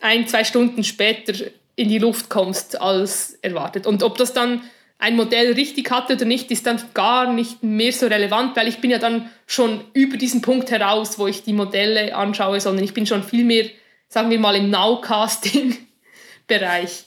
[0.00, 1.34] ein, zwei Stunden später
[1.76, 3.86] in die Luft kommst als erwartet.
[3.86, 4.62] Und ob das dann
[4.98, 8.80] ein Modell richtig hatte oder nicht, ist dann gar nicht mehr so relevant, weil ich
[8.80, 12.94] bin ja dann schon über diesen Punkt heraus, wo ich die Modelle anschaue, sondern ich
[12.94, 13.66] bin schon viel mehr,
[14.08, 17.04] sagen wir mal, im Nowcasting-Bereich.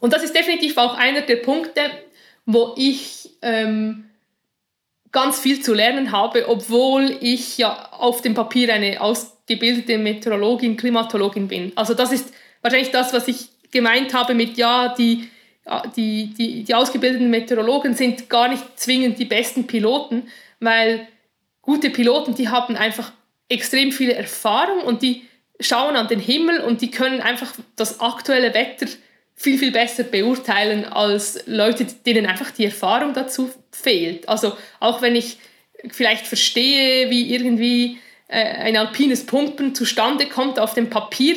[0.00, 1.82] Und das ist definitiv auch einer der Punkte,
[2.46, 4.08] wo ich ähm,
[5.12, 11.48] ganz viel zu lernen habe, obwohl ich ja auf dem Papier eine ausgebildete Meteorologin, Klimatologin
[11.48, 11.72] bin.
[11.76, 12.32] Also das ist
[12.62, 15.28] wahrscheinlich das, was ich gemeint habe mit, ja, die,
[15.96, 20.28] die, die, die ausgebildeten Meteorologen sind gar nicht zwingend die besten Piloten,
[20.60, 21.06] weil
[21.62, 23.12] gute Piloten, die haben einfach
[23.48, 25.24] extrem viel Erfahrung und die
[25.60, 28.86] schauen an den Himmel und die können einfach das aktuelle Wetter
[29.38, 34.28] viel, viel besser beurteilen als Leute, denen einfach die Erfahrung dazu fehlt.
[34.28, 35.38] Also auch wenn ich
[35.90, 41.36] vielleicht verstehe, wie irgendwie äh, ein alpines Pumpen zustande kommt auf dem Papier,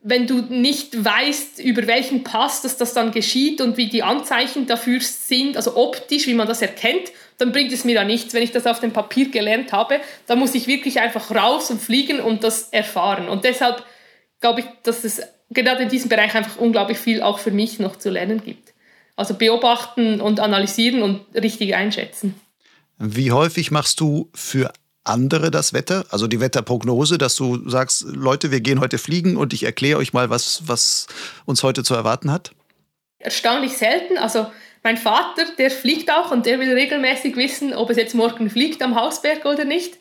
[0.00, 4.66] wenn du nicht weißt, über welchen Pass dass das dann geschieht und wie die Anzeichen
[4.66, 8.42] dafür sind, also optisch, wie man das erkennt, dann bringt es mir ja nichts, wenn
[8.42, 10.00] ich das auf dem Papier gelernt habe.
[10.26, 13.28] Da muss ich wirklich einfach raus und fliegen und das erfahren.
[13.28, 13.84] Und deshalb
[14.40, 15.22] glaube ich, dass es
[15.52, 18.72] gerade in diesem Bereich einfach unglaublich viel auch für mich noch zu lernen gibt.
[19.16, 22.34] Also beobachten und analysieren und richtig einschätzen.
[22.98, 24.72] Wie häufig machst du für
[25.04, 29.52] andere das Wetter, also die Wetterprognose, dass du sagst, Leute, wir gehen heute fliegen und
[29.52, 31.06] ich erkläre euch mal, was, was
[31.44, 32.52] uns heute zu erwarten hat?
[33.18, 34.18] Erstaunlich selten.
[34.18, 34.46] Also
[34.82, 38.82] mein Vater, der fliegt auch und der will regelmäßig wissen, ob es jetzt morgen fliegt
[38.82, 39.98] am Hausberg oder nicht.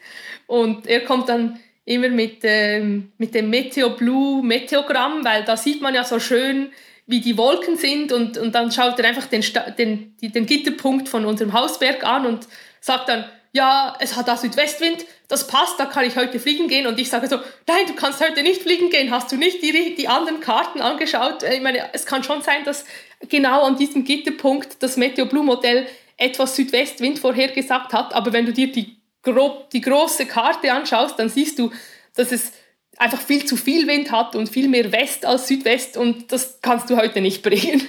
[0.48, 1.60] Und er kommt dann
[1.92, 6.72] immer mit, ähm, mit dem Meteo Blue Meteogramm, weil da sieht man ja so schön,
[7.06, 9.44] wie die Wolken sind und, und dann schaut er einfach den,
[9.78, 12.48] den, den Gitterpunkt von unserem Hausberg an und
[12.80, 16.88] sagt dann, ja, es hat da Südwestwind, das passt, da kann ich heute fliegen gehen.
[16.88, 17.38] Und ich sage so,
[17.68, 19.12] nein, du kannst heute nicht fliegen gehen.
[19.12, 21.44] Hast du nicht die, die anderen Karten angeschaut?
[21.44, 22.86] Ich meine, es kann schon sein, dass
[23.28, 25.86] genau an diesem Gitterpunkt das Meteo Blue Modell
[26.16, 28.14] etwas Südwestwind vorhergesagt hat.
[28.14, 31.72] Aber wenn du dir die grob die große Karte anschaust, dann siehst du,
[32.16, 32.52] dass es
[32.98, 36.90] einfach viel zu viel Wind hat und viel mehr West als Südwest und das kannst
[36.90, 37.82] du heute nicht bringen.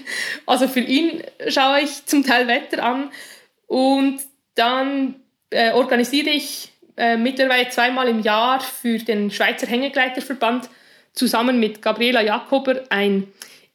[0.47, 3.11] Also für ihn schaue ich zum Teil Wetter an
[3.67, 4.21] und
[4.55, 5.17] dann
[5.51, 10.69] äh, organisiere ich äh, mittlerweile zweimal im Jahr für den Schweizer Hängegleiterverband
[11.13, 13.29] zusammen mit Gabriela Jakober ein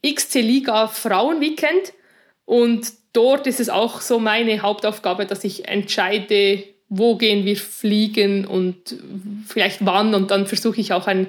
[0.05, 1.93] XC Liga Frauenweekend
[2.45, 8.45] und dort ist es auch so meine Hauptaufgabe, dass ich entscheide, wo gehen wir fliegen
[8.45, 8.95] und
[9.45, 11.27] vielleicht wann und dann versuche ich auch ein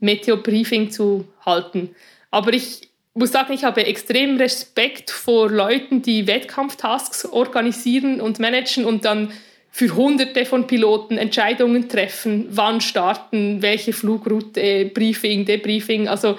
[0.00, 1.94] Meteo-Briefing zu halten.
[2.30, 8.84] Aber ich muss sagen, ich habe extrem Respekt vor Leuten, die Wettkampftasks organisieren und managen
[8.84, 9.32] und dann
[9.70, 16.08] für hunderte von Piloten Entscheidungen treffen, wann starten, welche Flugroute, Briefing, Debriefing.
[16.08, 16.38] Also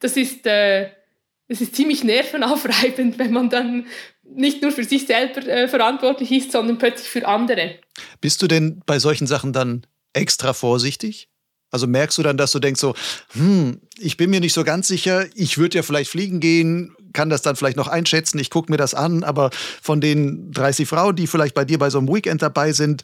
[0.00, 0.90] das ist, äh,
[1.48, 3.86] das ist ziemlich nervenaufreibend, wenn man dann
[4.34, 7.76] nicht nur für sich selber äh, verantwortlich ist, sondern plötzlich für andere.
[8.20, 11.28] Bist du denn bei solchen Sachen dann extra vorsichtig?
[11.70, 12.94] Also merkst du dann, dass du denkst so,
[13.32, 17.28] hm, ich bin mir nicht so ganz sicher, ich würde ja vielleicht fliegen gehen, kann
[17.30, 19.50] das dann vielleicht noch einschätzen, ich gucke mir das an, aber
[19.82, 23.02] von den 30 Frauen, die vielleicht bei dir bei so einem Weekend dabei sind,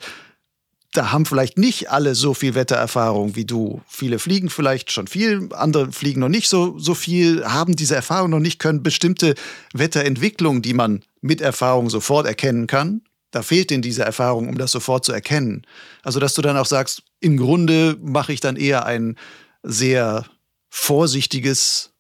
[0.93, 3.83] da haben vielleicht nicht alle so viel Wettererfahrung wie du.
[3.89, 8.31] Viele fliegen vielleicht schon viel, andere fliegen noch nicht so, so viel, haben diese Erfahrung
[8.31, 9.35] noch nicht, können bestimmte
[9.73, 13.01] Wetterentwicklungen, die man mit Erfahrung sofort erkennen kann.
[13.31, 15.67] Da fehlt denn diese Erfahrung, um das sofort zu erkennen.
[16.03, 19.17] Also, dass du dann auch sagst, im Grunde mache ich dann eher ein
[19.63, 20.27] sehr
[20.69, 21.93] vorsichtiges,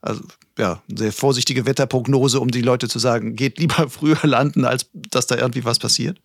[0.00, 0.22] also
[0.58, 5.28] ja, sehr vorsichtige Wetterprognose, um die Leute zu sagen, geht lieber früher landen, als dass
[5.28, 6.18] da irgendwie was passiert?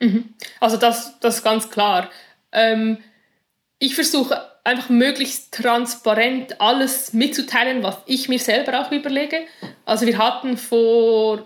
[0.00, 0.34] Mhm.
[0.60, 2.10] Also das, das ist ganz klar.
[2.52, 2.98] Ähm,
[3.78, 4.38] ich versuche
[4.68, 9.40] einfach möglichst transparent alles mitzuteilen, was ich mir selber auch überlege.
[9.84, 11.44] Also wir hatten vor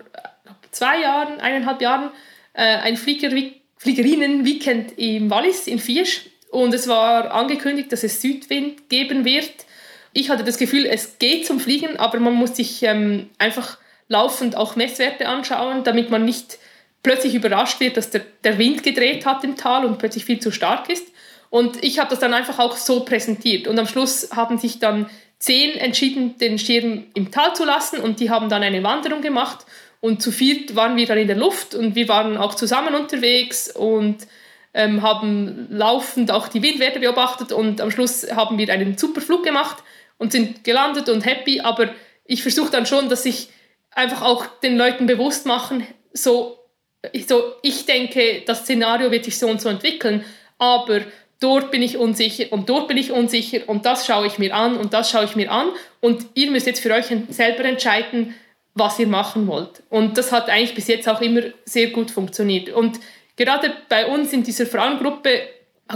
[0.71, 2.11] zwei Jahren, eineinhalb Jahren
[2.53, 3.31] äh, ein Flieger
[3.79, 9.53] Fliegerinnen-Weekend im Wallis in Fiesch und es war angekündigt, dass es Südwind geben wird.
[10.13, 14.57] Ich hatte das Gefühl, es geht zum Fliegen, aber man muss sich ähm, einfach laufend
[14.57, 16.59] auch Messwerte anschauen, damit man nicht
[17.03, 20.53] plötzlich überrascht wird, dass der, der Wind gedreht hat im Tal und plötzlich viel zu
[20.53, 21.12] stark ist.
[21.53, 23.69] Und ich habe das dann einfach auch so präsentiert.
[23.69, 28.21] Und am Schluss haben sich dann zehn entschieden, den Schirm im Tal zu lassen und
[28.21, 29.67] die haben dann eine Wanderung gemacht.
[30.01, 33.71] Und zu viert waren wir dann in der Luft und wir waren auch zusammen unterwegs
[33.71, 34.27] und
[34.73, 39.45] ähm, haben laufend auch die Windwerte beobachtet und am Schluss haben wir einen super Flug
[39.45, 39.77] gemacht
[40.17, 41.61] und sind gelandet und happy.
[41.61, 41.91] Aber
[42.25, 43.51] ich versuche dann schon, dass ich
[43.91, 46.59] einfach auch den Leuten bewusst machen, so
[47.27, 50.25] so, ich denke, das Szenario wird sich so und so entwickeln,
[50.57, 51.01] aber
[51.43, 54.77] dort bin ich unsicher und dort bin ich unsicher und das schaue ich mir an
[54.77, 55.69] und das schaue ich mir an
[56.01, 58.35] und ihr müsst jetzt für euch selber entscheiden,
[58.75, 59.83] was ihr machen wollt.
[59.91, 62.71] Und das hat eigentlich bis jetzt auch immer sehr gut funktioniert.
[62.71, 63.01] Und
[63.37, 65.43] gerade bei uns in dieser Frauengruppe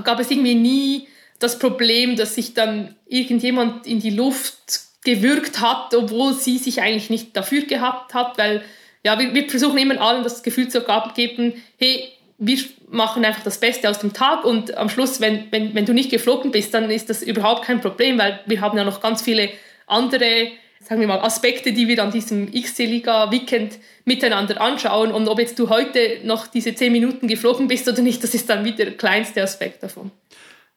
[0.04, 5.94] gab es irgendwie nie das Problem, dass sich dann irgendjemand in die Luft gewürgt hat,
[5.94, 8.64] obwohl sie sich eigentlich nicht dafür gehabt hat, weil
[9.04, 10.84] ja, wir, wir versuchen immer allen das Gefühl zu
[11.14, 12.58] geben, hey, wir
[12.88, 16.10] machen einfach das Beste aus dem Tag und am Schluss, wenn, wenn, wenn du nicht
[16.10, 19.50] geflogen bist, dann ist das überhaupt kein Problem, weil wir haben ja noch ganz viele
[19.86, 20.48] andere
[20.80, 25.10] sagen wir mal, Aspekte, die wir an diesem XC-Liga-Weekend miteinander anschauen.
[25.10, 28.48] Und ob jetzt du heute noch diese zehn Minuten geflogen bist oder nicht, das ist
[28.48, 30.12] dann wieder der kleinste Aspekt davon.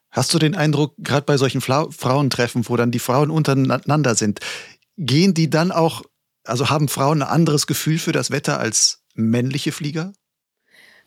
[0.10, 4.40] Hast du den Eindruck, gerade bei solchen Fla Frauentreffen, wo dann die Frauen untereinander sind,
[4.98, 6.02] gehen die dann auch
[6.50, 10.14] also haben Frauen ein anderes Gefühl für das Wetter als männliche Flieger?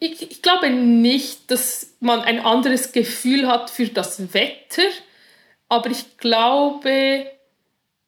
[0.02, 4.82] Ich, ich, glaube nicht, dass man ein anderes Gefühl hat für das Wetter,
[5.68, 7.24] aber ich glaube,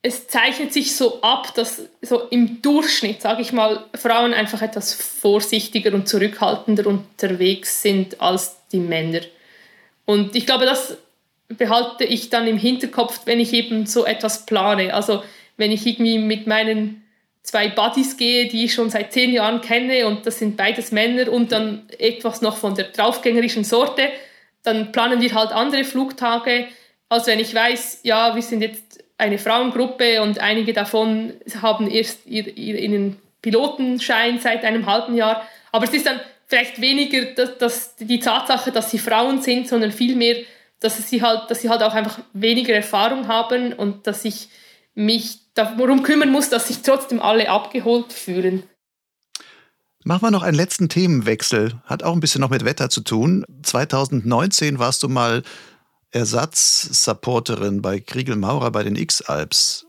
[0.02, 4.92] es zeichnet sich so ab, dass so im Durchschnitt, sage ich mal, Frauen einfach etwas
[4.92, 9.20] vorsichtiger und zurückhaltender unterwegs sind als die Männer.
[10.04, 10.96] Und ich glaube, das
[11.46, 14.94] behalte ich dann im Hinterkopf, wenn ich eben so etwas plane.
[14.94, 15.22] Also
[15.56, 17.03] wenn ich irgendwie mit meinen
[17.44, 21.30] zwei Buddies gehe, die ich schon seit zehn Jahren kenne und das sind beides Männer
[21.30, 24.08] und dann etwas noch von der draufgängerischen Sorte,
[24.64, 26.66] dann planen wir halt andere Flugtage,
[27.08, 32.26] als wenn ich weiß, ja, wir sind jetzt eine Frauengruppe und einige davon haben erst
[32.26, 35.46] ihren Pilotenschein seit einem halben Jahr.
[35.70, 39.92] Aber es ist dann vielleicht weniger dass, dass die Tatsache, dass sie Frauen sind, sondern
[39.92, 40.36] vielmehr,
[40.80, 44.48] dass sie halt, dass sie halt auch einfach weniger Erfahrung haben und dass ich
[44.94, 48.64] mich darum kümmern muss, dass sich trotzdem alle abgeholt fühlen.
[50.04, 51.80] Machen wir noch einen letzten Themenwechsel.
[51.84, 53.44] Hat auch ein bisschen noch mit Wetter zu tun.
[53.62, 55.42] 2019 warst du mal
[56.10, 59.86] Ersatzsupporterin bei Kriegel Maurer bei den X-Alps.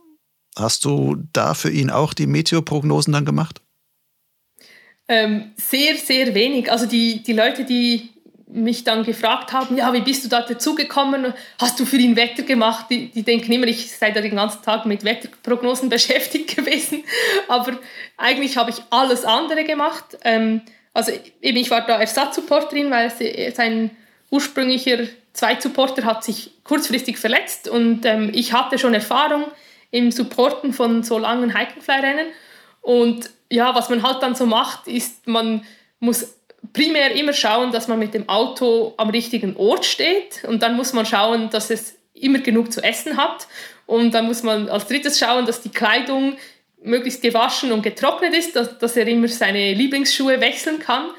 [0.58, 3.62] Hast du da für ihn auch die Meteoprognosen dann gemacht?
[5.08, 6.72] Ähm, sehr, sehr wenig.
[6.72, 8.15] Also die, die Leute, die
[8.48, 11.34] mich dann gefragt haben, ja, wie bist du da dazugekommen?
[11.60, 12.86] Hast du für ihn Wetter gemacht?
[12.90, 17.04] Die, die denken immer, ich sei da den ganzen Tag mit Wetterprognosen beschäftigt gewesen.
[17.48, 17.80] Aber
[18.18, 20.18] eigentlich habe ich alles andere gemacht.
[20.24, 20.62] Ähm,
[20.94, 23.12] also eben, ich war da Ersatzsupporterin, weil
[23.54, 23.92] sein
[24.30, 25.00] ursprünglicher
[25.34, 29.46] Zweitsupporter hat sich kurzfristig verletzt und ähm, ich hatte schon Erfahrung
[29.92, 32.28] im Supporten von so langen Hiking-Fly-Rennen.
[32.82, 35.66] Und ja, was man halt dann so macht, ist, man
[36.00, 36.36] muss
[36.74, 40.44] primär immer schauen, dass man mit dem Auto am richtigen Ort steht.
[40.48, 43.48] Und dann muss man schauen, dass es immer genug zu essen hat.
[43.86, 46.38] Und dann muss man als drittes schauen, dass die Kleidung
[46.82, 51.10] möglichst gewaschen und getrocknet ist, dass, dass er immer seine Lieblingsschuhe wechseln kann.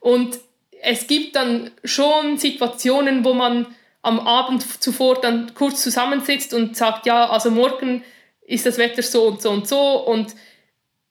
[0.00, 0.38] Und
[0.82, 3.66] es gibt dann schon Situationen, wo man
[4.02, 8.02] am Abend zuvor dann kurz zusammensitzt und sagt, ja, also morgen
[8.46, 10.04] ist das Wetter so und so und so.
[10.04, 10.34] Und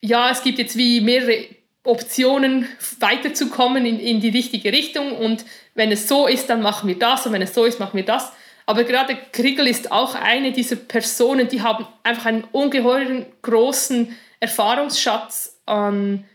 [0.02, 1.46] ja, es gibt jetzt wie mehrere
[1.90, 2.68] Optionen,
[3.00, 7.26] weiterzukommen in, in die richtige Richtung und wenn es so ist, dann machen wir das
[7.26, 8.32] und wenn es so ist, machen wir das.
[8.66, 15.60] Aber gerade Kriegel ist auch eine dieser Personen, die haben einfach einen ungeheuren großen Erfahrungsschatz
[15.66, 16.26] an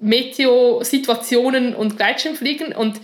[0.00, 3.00] Meteo-Situationen und Gleitschirmfliegen und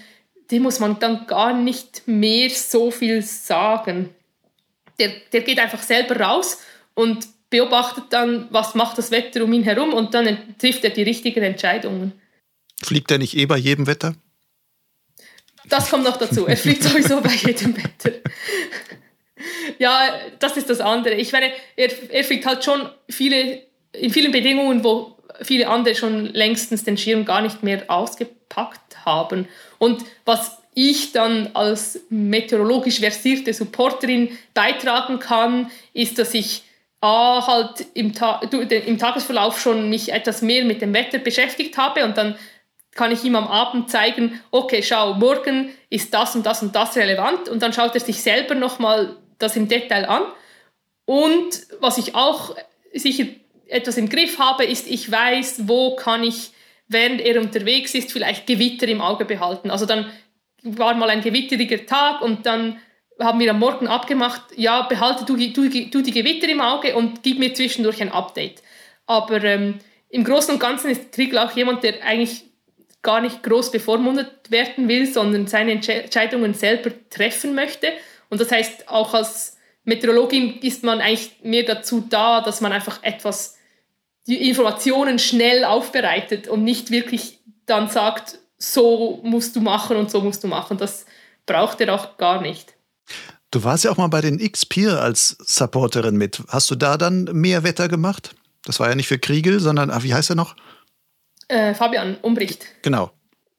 [0.50, 4.10] dem muss man dann gar nicht mehr so viel sagen.
[4.98, 6.58] Der, der geht einfach selber raus
[6.94, 11.02] und beobachtet dann, was macht das Wetter um ihn herum und dann trifft er die
[11.02, 12.12] richtigen Entscheidungen.
[12.82, 14.16] Fliegt er nicht eh bei jedem Wetter?
[15.68, 16.46] Das kommt noch dazu.
[16.46, 18.18] Er fliegt sowieso bei jedem Wetter.
[19.78, 21.14] ja, das ist das andere.
[21.14, 26.26] Ich meine, er, er fliegt halt schon viele, in vielen Bedingungen, wo viele andere schon
[26.26, 29.46] längstens den Schirm gar nicht mehr ausgepackt haben.
[29.78, 36.64] Und was ich dann als meteorologisch versierte Supporterin beitragen kann, ist, dass ich
[37.02, 42.04] A, halt im, Ta im Tagesverlauf schon mich etwas mehr mit dem Wetter beschäftigt habe
[42.04, 42.36] und dann
[42.94, 46.96] kann ich ihm am Abend zeigen, okay, schau, morgen ist das und das und das
[46.96, 50.22] relevant und dann schaut er sich selber nochmal das im Detail an.
[51.04, 52.54] Und was ich auch
[52.94, 53.24] sicher
[53.66, 56.52] etwas im Griff habe, ist, ich weiß, wo kann ich,
[56.86, 59.70] während er unterwegs ist, vielleicht Gewitter im Auge behalten.
[59.70, 60.12] Also dann
[60.62, 62.78] war mal ein gewitteriger Tag und dann
[63.18, 67.22] haben wir am Morgen abgemacht, ja, behalte du, du, du die Gewitter im Auge und
[67.22, 68.62] gib mir zwischendurch ein Update.
[69.06, 72.44] Aber ähm, im Großen und Ganzen ist Triegel auch jemand, der eigentlich
[73.02, 77.88] gar nicht groß bevormundet werden will, sondern seine Entscheidungen selber treffen möchte.
[78.30, 83.02] Und das heißt, auch als Meteorologin ist man eigentlich mehr dazu da, dass man einfach
[83.02, 83.58] etwas,
[84.28, 90.20] die Informationen schnell aufbereitet und nicht wirklich dann sagt, so musst du machen und so
[90.20, 90.78] musst du machen.
[90.78, 91.06] Das
[91.46, 92.74] braucht er auch gar nicht.
[93.50, 96.42] Du warst ja auch mal bei den X-Peer als Supporterin mit.
[96.48, 98.34] Hast du da dann mehr Wetter gemacht?
[98.64, 100.56] Das war ja nicht für Kriegel, sondern, ah, wie heißt er noch?
[101.48, 102.64] Äh, Fabian Umbricht.
[102.82, 103.12] Genau.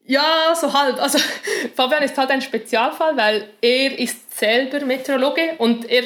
[0.04, 1.00] Ja, so halb.
[1.00, 1.18] Also
[1.74, 6.04] Fabian ist halt ein Spezialfall, weil er ist selber Meteorologe und er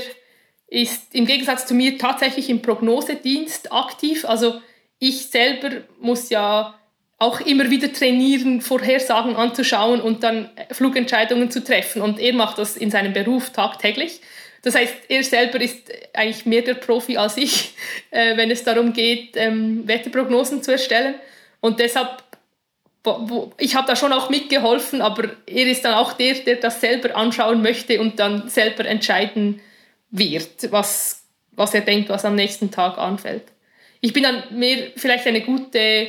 [0.67, 4.25] ist im Gegensatz zu mir tatsächlich im Prognosedienst aktiv.
[4.27, 4.61] Also
[4.99, 6.79] ich selber muss ja
[7.19, 12.01] auch immer wieder trainieren, Vorhersagen anzuschauen und dann Flugentscheidungen zu treffen.
[12.01, 14.21] Und er macht das in seinem Beruf tagtäglich.
[14.63, 17.75] Das heißt, er selber ist eigentlich mehr der Profi als ich,
[18.11, 21.17] äh, wenn es darum geht, ähm, Wetterprognosen zu erstellen.
[21.61, 22.23] Und deshalb,
[23.59, 27.17] ich habe da schon auch mitgeholfen, aber er ist dann auch der, der das selber
[27.17, 29.61] anschauen möchte und dann selber entscheiden
[30.11, 33.45] wird, was, was er denkt, was am nächsten Tag anfällt.
[34.01, 36.09] Ich bin dann mehr vielleicht eine gute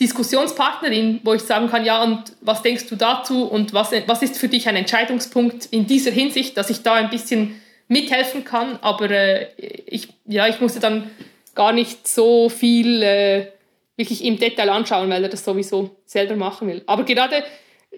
[0.00, 3.44] Diskussionspartnerin, wo ich sagen kann, ja, und was denkst du dazu?
[3.44, 7.10] Und was, was ist für dich ein Entscheidungspunkt in dieser Hinsicht, dass ich da ein
[7.10, 9.48] bisschen mithelfen kann, aber äh,
[9.86, 11.10] ich, ja, ich musste dann
[11.54, 13.46] gar nicht so viel äh,
[13.96, 16.82] wirklich im Detail anschauen, weil er das sowieso selber machen will.
[16.86, 17.44] Aber gerade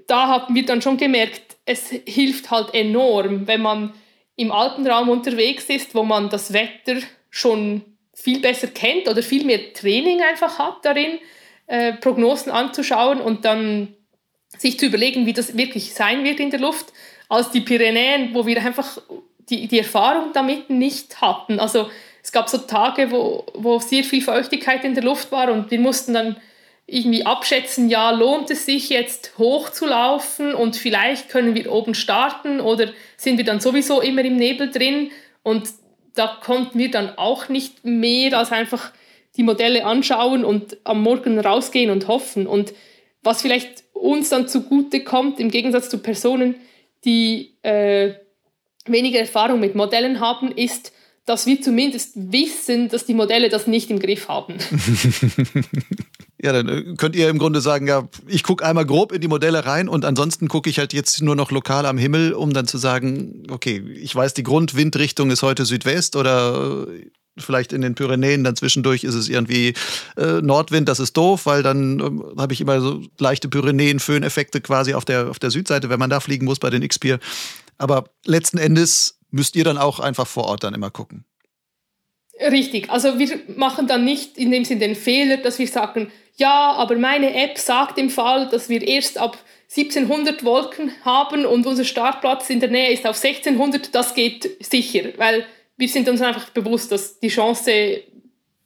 [0.06, 3.94] da haben wir dann schon gemerkt, es hilft halt enorm, wenn man
[4.36, 7.82] im Alpenraum unterwegs ist, wo man das Wetter schon
[8.12, 11.18] viel besser kennt oder viel mehr Training einfach hat darin,
[11.66, 13.94] äh, Prognosen anzuschauen und dann
[14.58, 16.92] sich zu überlegen, wie das wirklich sein wird in der Luft,
[17.28, 18.98] als die Pyrenäen, wo wir einfach
[19.48, 21.60] die, die Erfahrung damit nicht hatten.
[21.60, 21.90] Also
[22.22, 25.80] es gab so Tage, wo, wo sehr viel Feuchtigkeit in der Luft war und wir
[25.80, 26.36] mussten dann
[26.86, 32.92] irgendwie abschätzen, ja, lohnt es sich jetzt hochzulaufen und vielleicht können wir oben starten oder
[33.16, 35.10] sind wir dann sowieso immer im Nebel drin
[35.42, 35.68] und
[36.14, 38.92] da konnten wir dann auch nicht mehr als einfach
[39.36, 42.46] die Modelle anschauen und am Morgen rausgehen und hoffen.
[42.46, 42.72] Und
[43.22, 46.56] was vielleicht uns dann zugute kommt, im Gegensatz zu Personen,
[47.04, 48.14] die äh,
[48.86, 50.92] weniger Erfahrung mit Modellen haben, ist,
[51.26, 54.54] dass wir zumindest wissen, dass die Modelle das nicht im Griff haben.
[56.40, 59.28] ja, dann äh, könnt ihr im Grunde sagen, ja, ich gucke einmal grob in die
[59.28, 62.68] Modelle rein und ansonsten gucke ich halt jetzt nur noch lokal am Himmel, um dann
[62.68, 67.94] zu sagen, okay, ich weiß, die Grundwindrichtung ist heute Südwest oder äh, vielleicht in den
[67.94, 69.74] Pyrenäen, dann zwischendurch ist es irgendwie
[70.16, 74.94] äh, Nordwind, das ist doof, weil dann ähm, habe ich immer so leichte Pyrenäen-Föhneffekte quasi
[74.94, 77.18] auf der, auf der Südseite, wenn man da fliegen muss bei den X-Pier.
[77.78, 81.24] Aber letzten Endes müsst ihr dann auch einfach vor Ort dann immer gucken.
[82.38, 86.72] Richtig, also wir machen dann nicht in dem Sinne den Fehler, dass wir sagen, ja,
[86.72, 89.38] aber meine App sagt im Fall, dass wir erst ab
[89.74, 95.12] 1700 Wolken haben und unser Startplatz in der Nähe ist auf 1600, das geht sicher,
[95.16, 95.46] weil
[95.76, 98.02] wir sind uns einfach bewusst, dass die Chance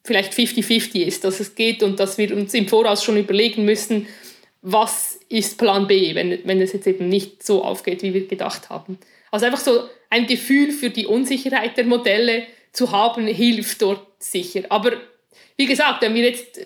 [0.05, 4.07] vielleicht 50-50 ist, dass es geht und dass wir uns im Voraus schon überlegen müssen,
[4.63, 8.71] was ist Plan B, wenn, wenn es jetzt eben nicht so aufgeht, wie wir gedacht
[8.71, 8.99] haben.
[9.31, 14.65] Also einfach so ein Gefühl für die Unsicherheit der Modelle zu haben, hilft dort sicher.
[14.69, 14.93] Aber
[15.57, 16.61] wie gesagt, wenn wir jetzt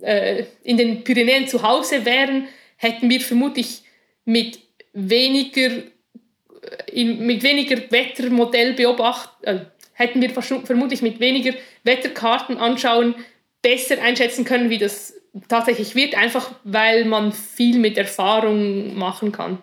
[0.00, 3.82] äh, in den Pyrenäen zu Hause wären, hätten wir vermutlich
[4.24, 4.60] mit
[4.92, 5.82] weniger,
[6.92, 9.60] äh, mit weniger Wettermodell beobacht, äh,
[9.96, 13.14] hätten wir vermutlich mit weniger Wetterkarten anschauen
[13.62, 15.14] besser einschätzen können, wie das
[15.48, 19.58] tatsächlich wird, einfach weil man viel mit Erfahrung machen kann.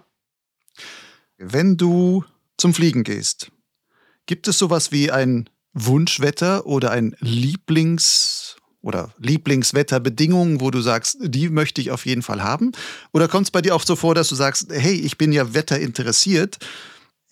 [1.38, 2.26] Wenn du
[2.58, 3.52] zum Fliegen gehst,
[4.26, 11.50] gibt es sowas wie ein Wunschwetter oder ein Lieblings- oder Lieblingswetterbedingungen, wo du sagst, die
[11.50, 12.74] möchte ich auf jeden Fall haben?
[13.14, 15.54] Oder kommt es bei dir auch so vor, dass du sagst, hey, ich bin ja
[15.54, 16.58] wetterinteressiert.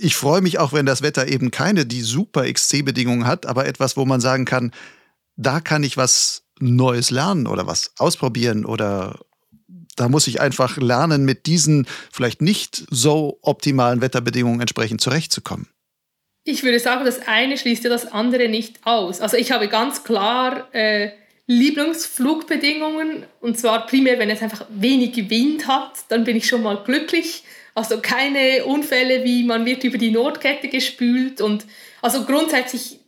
[0.04, 3.97] Ich freue mich auch, wenn das Wetter eben keine die super XC-Bedingungen hat, aber etwas,
[3.97, 4.72] wo man sagen kann,
[5.36, 9.20] da kann ich was Neues lernen oder was ausprobieren oder
[9.95, 15.68] da muss ich einfach lernen, mit diesen vielleicht nicht so optimalen Wetterbedingungen entsprechend zurechtzukommen.
[16.45, 19.22] Ich würde sagen, das eine schließt ja das andere nicht aus.
[19.22, 21.12] Also ich habe ganz klar äh,
[21.45, 26.84] Lieblingsflugbedingungen und zwar primär, wenn es einfach wenig Wind hat, dann bin ich schon mal
[26.84, 27.43] glücklich.
[27.74, 31.65] Also keine Unfälle, wie man wird über die Nordkette gespült und
[32.01, 32.99] also grundsätzlich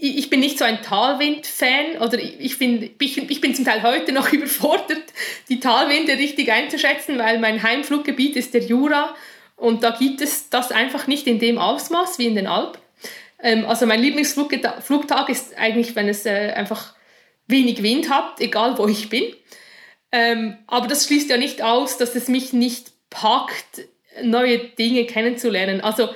[0.00, 4.32] ich bin nicht so ein Talwind-Fan oder ich bin, ich, bin zum Teil heute noch
[4.32, 5.02] überfordert,
[5.48, 9.14] die Talwinde richtig einzuschätzen, weil mein Heimfluggebiet ist der Jura
[9.56, 12.80] und da gibt es das einfach nicht in dem Ausmaß wie in den Alpen.
[13.42, 16.94] Ähm, also mein Lieblingsflugtag ist eigentlich, wenn es äh, einfach
[17.46, 19.24] wenig Wind hat, egal wo ich bin.
[20.12, 23.82] Ähm, aber das schließt ja nicht aus, dass es mich nicht packt,
[24.22, 25.80] neue Dinge kennenzulernen.
[25.80, 26.08] Also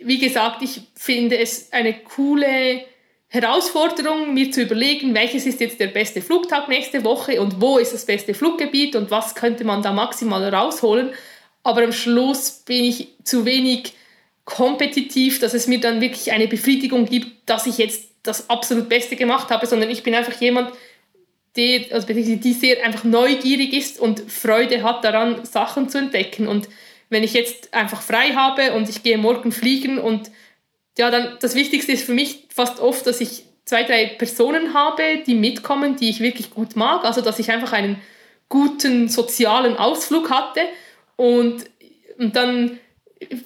[0.00, 2.84] wie gesagt, ich finde es eine coole
[3.28, 7.94] Herausforderung, mir zu überlegen, welches ist jetzt der beste Flugtag nächste Woche und wo ist
[7.94, 11.10] das beste Fluggebiet und was könnte man da maximal rausholen.
[11.62, 13.94] Aber am Schluss bin ich zu wenig
[14.44, 19.16] kompetitiv, dass es mir dann wirklich eine Befriedigung gibt, dass ich jetzt das absolut Beste
[19.16, 20.72] gemacht habe, sondern ich bin einfach jemand,
[21.56, 26.48] der, also die sehr einfach neugierig ist und Freude hat daran, Sachen zu entdecken.
[26.48, 26.68] Und
[27.10, 30.30] wenn ich jetzt einfach frei habe und ich gehe morgen fliegen und
[30.98, 35.22] ja, dann das Wichtigste ist für mich fast oft, dass ich zwei, drei Personen habe,
[35.26, 37.04] die mitkommen, die ich wirklich gut mag.
[37.04, 38.00] Also, dass ich einfach einen
[38.48, 40.60] guten sozialen Ausflug hatte.
[41.16, 41.64] Und,
[42.18, 42.78] und dann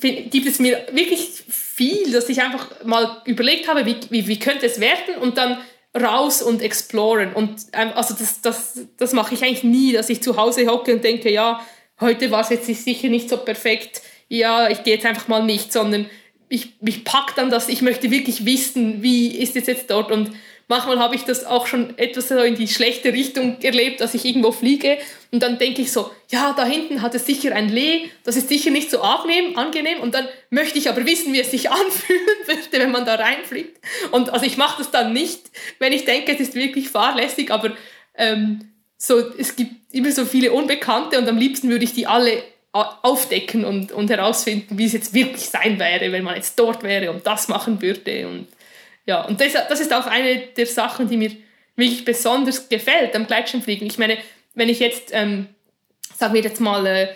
[0.01, 4.67] gibt es mir wirklich viel, dass ich einfach mal überlegt habe, wie, wie, wie könnte
[4.67, 5.59] es werden und dann
[6.01, 7.33] raus und exploren.
[7.33, 10.95] Und ähm, also das, das, das mache ich eigentlich nie, dass ich zu Hause hocke
[10.95, 11.61] und denke, ja,
[12.01, 15.73] heute war es jetzt sicher nicht so perfekt, ja, ich gehe jetzt einfach mal nicht,
[15.73, 16.11] sondern
[16.49, 20.11] ich, mich packt dann das, ich möchte wirklich wissen, wie ist es jetzt dort?
[20.11, 20.33] Und
[20.69, 24.53] manchmal habe ich das auch schon etwas in die schlechte Richtung erlebt, dass ich irgendwo
[24.53, 24.99] fliege
[25.31, 28.49] und dann denke ich so, ja, da hinten hat es sicher ein Lee, das ist
[28.49, 32.21] sicher nicht so angenehm, angenehm und dann möchte ich aber wissen, wie es sich anfühlen
[32.47, 33.79] würde, wenn man da reinfliegt
[34.13, 37.73] und also ich mache das dann nicht, wenn ich denke, es ist wirklich fahrlässig, aber
[38.17, 42.43] ähm, so, es gibt immer so viele Unbekannte und am liebsten würde ich die alle
[42.73, 47.11] aufdecken und, und herausfinden, wie es jetzt wirklich sein wäre, wenn man jetzt dort wäre
[47.11, 48.29] und das machen würde.
[48.29, 48.49] Und,
[49.07, 51.31] ja, und das, das ist auch eine der Sachen, die mir
[51.77, 53.87] wirklich besonders gefällt am Gleitschirmfliegen.
[53.87, 54.19] Ich meine,
[54.55, 55.47] wenn ich jetzt, ähm,
[56.17, 57.09] sagen wir jetzt mal, äh,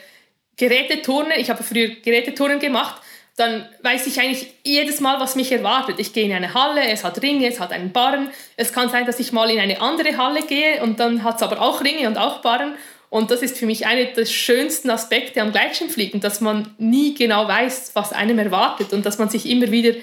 [0.57, 3.01] Geräteturnen, ich habe früher Geräteturnen gemacht,
[3.37, 5.99] dann weiß ich eigentlich jedes Mal, was mich erwartet.
[5.99, 8.31] Ich gehe in eine Halle, es hat Ringe, es hat einen Barren.
[8.57, 11.43] Es kann sein, dass ich mal in eine andere Halle gehe und dann hat es
[11.43, 12.75] aber auch Ringe und auch Barren.
[13.09, 17.49] Und das ist für mich einer der schönsten Aspekte am Gleitschirmfliegen, dass man nie genau
[17.49, 19.95] weiß, was einem erwartet und dass man sich immer wieder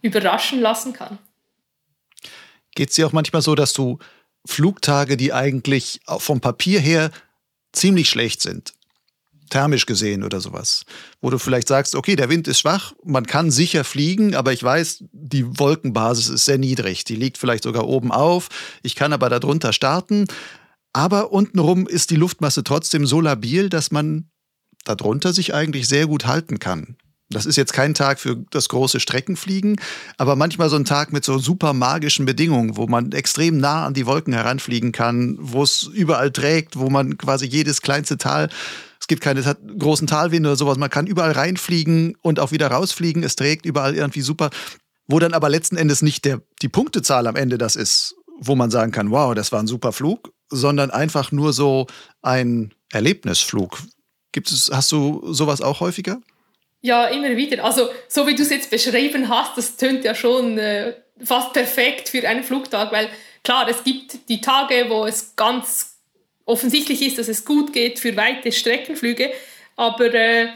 [0.00, 1.18] überraschen lassen kann.
[2.74, 3.98] Geht es dir auch manchmal so, dass du
[4.46, 7.10] Flugtage, die eigentlich vom Papier her
[7.72, 8.74] ziemlich schlecht sind,
[9.50, 10.84] thermisch gesehen oder sowas,
[11.20, 14.62] wo du vielleicht sagst, okay, der Wind ist schwach, man kann sicher fliegen, aber ich
[14.62, 18.48] weiß, die Wolkenbasis ist sehr niedrig, die liegt vielleicht sogar oben auf,
[18.82, 20.26] ich kann aber darunter starten
[20.94, 24.30] aber untenrum ist die Luftmasse trotzdem so labil, dass man
[24.84, 26.96] darunter sich eigentlich sehr gut halten kann.
[27.34, 29.76] Das ist jetzt kein Tag für das große Streckenfliegen,
[30.16, 33.94] aber manchmal so ein Tag mit so super magischen Bedingungen, wo man extrem nah an
[33.94, 38.48] die Wolken heranfliegen kann, wo es überall trägt, wo man quasi jedes kleinste Tal,
[39.00, 43.22] es gibt keine großen Talwinde oder sowas, man kann überall reinfliegen und auch wieder rausfliegen,
[43.22, 44.48] es trägt überall irgendwie super,
[45.06, 48.70] wo dann aber letzten Endes nicht der, die Punktezahl am Ende das ist, wo man
[48.70, 51.86] sagen kann, wow, das war ein super Flug, sondern einfach nur so
[52.22, 53.82] ein Erlebnisflug.
[54.32, 56.18] Gibt es, hast du sowas auch häufiger?
[56.84, 57.64] Ja, immer wieder.
[57.64, 60.92] Also, so wie du es jetzt beschrieben hast, das tönt ja schon äh,
[61.24, 63.08] fast perfekt für einen Flugtag, weil
[63.42, 65.96] klar, es gibt die Tage, wo es ganz
[66.44, 69.32] offensichtlich ist, dass es gut geht für weite Streckenflüge,
[69.76, 70.48] aber äh,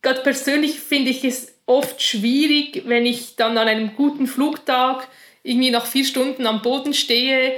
[0.00, 5.08] gerade persönlich finde ich es oft schwierig, wenn ich dann an einem guten Flugtag
[5.42, 7.52] irgendwie nach vier Stunden am Boden stehe,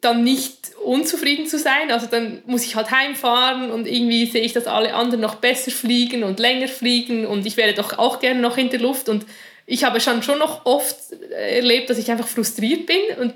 [0.00, 1.90] dann nicht unzufrieden zu sein.
[1.90, 5.70] Also dann muss ich halt heimfahren und irgendwie sehe ich, dass alle anderen noch besser
[5.70, 9.08] fliegen und länger fliegen und ich wäre doch auch gerne noch in der Luft.
[9.08, 9.26] Und
[9.66, 10.96] ich habe schon, schon noch oft
[11.30, 13.00] erlebt, dass ich einfach frustriert bin.
[13.20, 13.34] Und,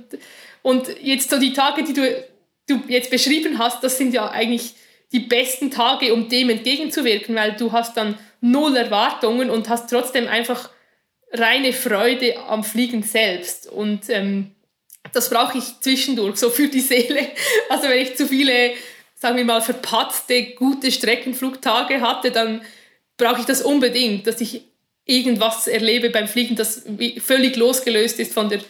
[0.62, 2.24] und jetzt so die Tage, die du,
[2.68, 4.74] du jetzt beschrieben hast, das sind ja eigentlich
[5.12, 10.26] die besten Tage, um dem entgegenzuwirken, weil du hast dann null Erwartungen und hast trotzdem
[10.26, 10.70] einfach
[11.32, 13.70] reine Freude am Fliegen selbst.
[13.70, 14.52] Und ähm,
[15.12, 17.28] das brauche ich zwischendurch, so für die Seele.
[17.68, 18.72] Also wenn ich zu viele,
[19.14, 22.62] sagen wir mal, verpatzte, gute Streckenflugtage hatte, dann
[23.16, 24.62] brauche ich das unbedingt, dass ich
[25.04, 26.84] irgendwas erlebe beim Fliegen, das
[27.20, 28.60] völlig losgelöst ist von der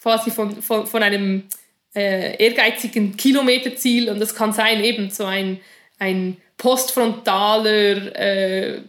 [0.00, 1.44] quasi von, von, von einem
[1.94, 5.60] äh, ehrgeizigen Kilometerziel und das kann sein eben so ein,
[5.98, 8.80] ein postfrontaler, äh,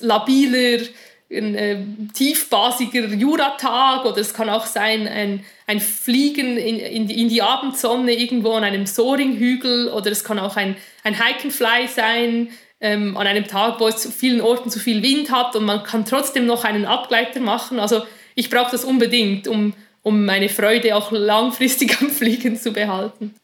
[0.00, 0.84] labiler
[1.30, 1.78] ein äh,
[2.12, 7.42] tiefbasiger Juratag oder es kann auch sein ein, ein Fliegen in, in, die, in die
[7.42, 11.50] Abendsonne irgendwo an einem Soaringhügel oder es kann auch ein, ein Hike
[11.88, 12.48] sein
[12.80, 15.82] ähm, an einem Tag, wo es zu vielen Orten zu viel Wind hat und man
[15.82, 17.80] kann trotzdem noch einen Abgleiter machen.
[17.80, 18.02] Also
[18.34, 23.34] ich brauche das unbedingt, um, um meine Freude auch langfristig am Fliegen zu behalten.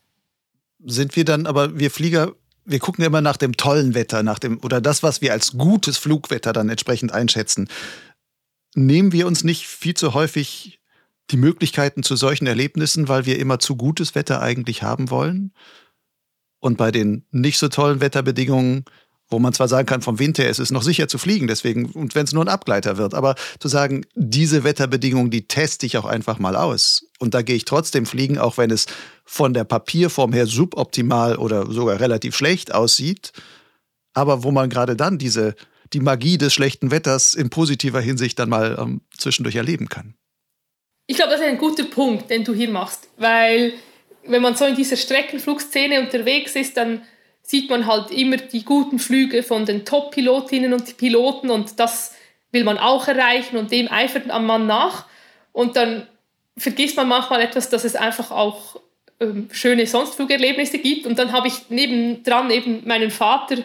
[0.84, 4.58] Sind wir dann aber, wir Flieger, wir gucken immer nach dem tollen Wetter, nach dem
[4.62, 7.68] oder das, was wir als gutes Flugwetter dann entsprechend einschätzen.
[8.74, 10.80] Nehmen wir uns nicht viel zu häufig
[11.30, 15.52] die Möglichkeiten zu solchen Erlebnissen, weil wir immer zu gutes Wetter eigentlich haben wollen?
[16.58, 18.84] Und bei den nicht so tollen Wetterbedingungen
[19.30, 21.86] wo man zwar sagen kann, vom Wind her ist es noch sicher zu fliegen, deswegen,
[21.86, 25.96] und wenn es nur ein Abgleiter wird, aber zu sagen, diese Wetterbedingungen, die teste ich
[25.96, 27.06] auch einfach mal aus.
[27.20, 28.86] Und da gehe ich trotzdem fliegen, auch wenn es
[29.32, 33.30] von der Papierform her suboptimal oder sogar relativ schlecht aussieht.
[34.12, 35.54] Aber wo man gerade dann diese,
[35.92, 40.14] die Magie des schlechten Wetters in positiver Hinsicht dann mal ähm, zwischendurch erleben kann.
[41.06, 43.74] Ich glaube, das ist ein guter Punkt, den du hier machst, weil
[44.24, 47.02] wenn man so in dieser Streckenflugszene unterwegs ist, dann
[47.40, 52.14] sieht man halt immer die guten Flüge von den Top-Pilotinnen und Piloten und das
[52.50, 55.06] will man auch erreichen und dem eifert man nach.
[55.52, 56.08] Und dann
[56.56, 58.80] vergisst man manchmal etwas, dass es einfach auch
[59.20, 61.06] ähm, schöne Sonstflugerlebnisse gibt.
[61.06, 63.56] Und dann habe ich nebendran eben meinen Vater,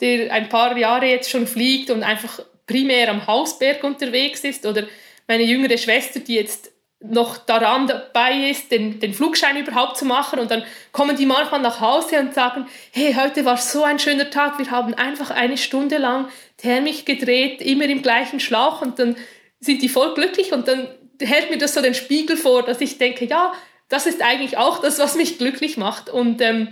[0.00, 4.66] der ein paar Jahre jetzt schon fliegt und einfach primär am Hausberg unterwegs ist.
[4.66, 4.86] Oder
[5.26, 6.70] meine jüngere Schwester, die jetzt
[7.00, 10.38] noch daran dabei ist, den, den Flugschein überhaupt zu machen.
[10.38, 14.30] Und dann kommen die manchmal nach Hause und sagen, hey, heute war so ein schöner
[14.30, 19.16] Tag, wir haben einfach eine Stunde lang thermisch gedreht, immer im gleichen Schlauch und dann
[19.60, 20.88] sind die voll glücklich und dann
[21.20, 23.52] hält mir das so den Spiegel vor, dass ich denke, ja,
[23.94, 26.10] das ist eigentlich auch das, was mich glücklich macht.
[26.10, 26.68] Und ähm,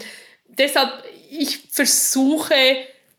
[0.48, 0.90] deshalb,
[1.30, 2.54] ich versuche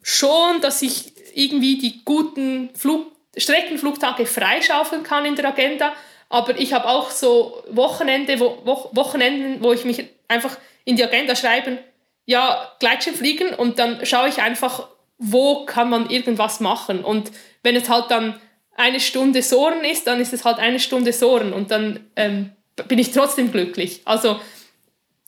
[0.01, 5.93] schon, dass ich irgendwie die guten Flug Streckenflugtage freischaufeln kann in der Agenda,
[6.27, 11.03] aber ich habe auch so Wochenende, wo, wo, Wochenenden, wo ich mich einfach in die
[11.03, 11.79] Agenda schreiben,
[12.25, 17.05] ja, Gleitschirm fliegen und dann schaue ich einfach, wo kann man irgendwas machen.
[17.05, 17.31] Und
[17.63, 18.39] wenn es halt dann
[18.75, 22.51] eine Stunde Soren ist, dann ist es halt eine Stunde Soren und dann ähm,
[22.87, 24.01] bin ich trotzdem glücklich.
[24.05, 24.39] Also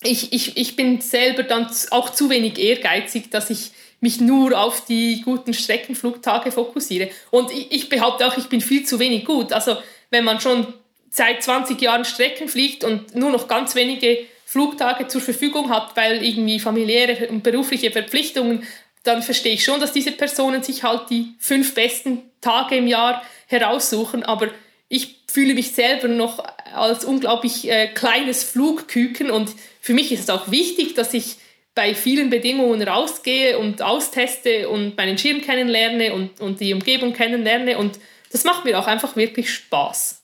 [0.04, 4.86] ich, ich, ich bin selber dann auch zu wenig ehrgeizig, dass ich mich nur auf
[4.86, 7.10] die guten Streckenflugtage fokussiere.
[7.32, 9.52] Und ich, ich behaupte auch, ich bin viel zu wenig gut.
[9.54, 9.78] Also
[10.12, 10.68] wenn man schon
[11.10, 16.24] seit 20 Jahren Strecken fliegt und nur noch ganz wenige Flugtage zur Verfügung hat, weil
[16.24, 18.64] irgendwie familiäre und berufliche Verpflichtungen,
[19.04, 23.24] dann verstehe ich schon, dass diese Personen sich halt die fünf besten Tage im Jahr
[23.48, 24.24] heraussuchen.
[24.24, 24.50] Aber
[24.90, 26.44] ich fühle mich selber noch
[26.76, 31.38] als unglaublich äh, kleines Flugküken und für mich ist es auch wichtig, dass ich
[31.74, 37.78] bei vielen Bedingungen rausgehe und austeste und meinen Schirm kennenlerne und, und die Umgebung kennenlerne
[37.78, 38.00] und
[38.32, 40.24] das macht mir auch einfach wirklich Spaß.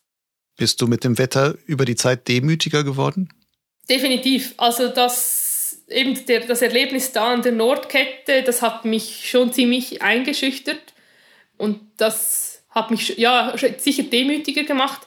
[0.58, 3.30] Bist du mit dem Wetter über die Zeit demütiger geworden?
[3.90, 4.54] Definitiv.
[4.58, 10.02] Also das, eben der, das Erlebnis da an der Nordkette, das hat mich schon ziemlich
[10.02, 10.94] eingeschüchtert.
[11.58, 15.02] Und das hat mich ja, sicher demütiger gemacht.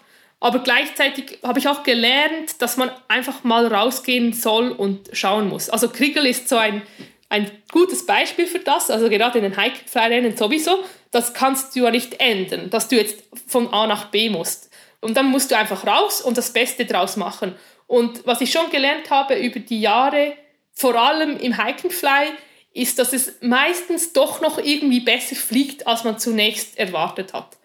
[0.45, 5.71] Aber gleichzeitig habe ich auch gelernt, dass man einfach mal rausgehen soll und schauen muss.
[5.71, 6.83] Also Kriegel ist so ein,
[7.31, 8.91] ein gutes Beispiel für das.
[8.91, 10.85] Also gerade in den Hike-Fly-Rennen sowieso.
[11.11, 14.69] Das kannst du ja nicht ändern, dass du jetzt von A nach B musst.
[15.01, 17.55] Und dann musst du einfach raus und das Beste draus machen.
[17.87, 20.35] Und was ich schon gelernt habe über die Jahre,
[20.75, 22.33] vor allem im Hike Fly,
[22.75, 27.57] ist, dass es meistens doch noch irgendwie besser fliegt, als man zunächst erwartet hat.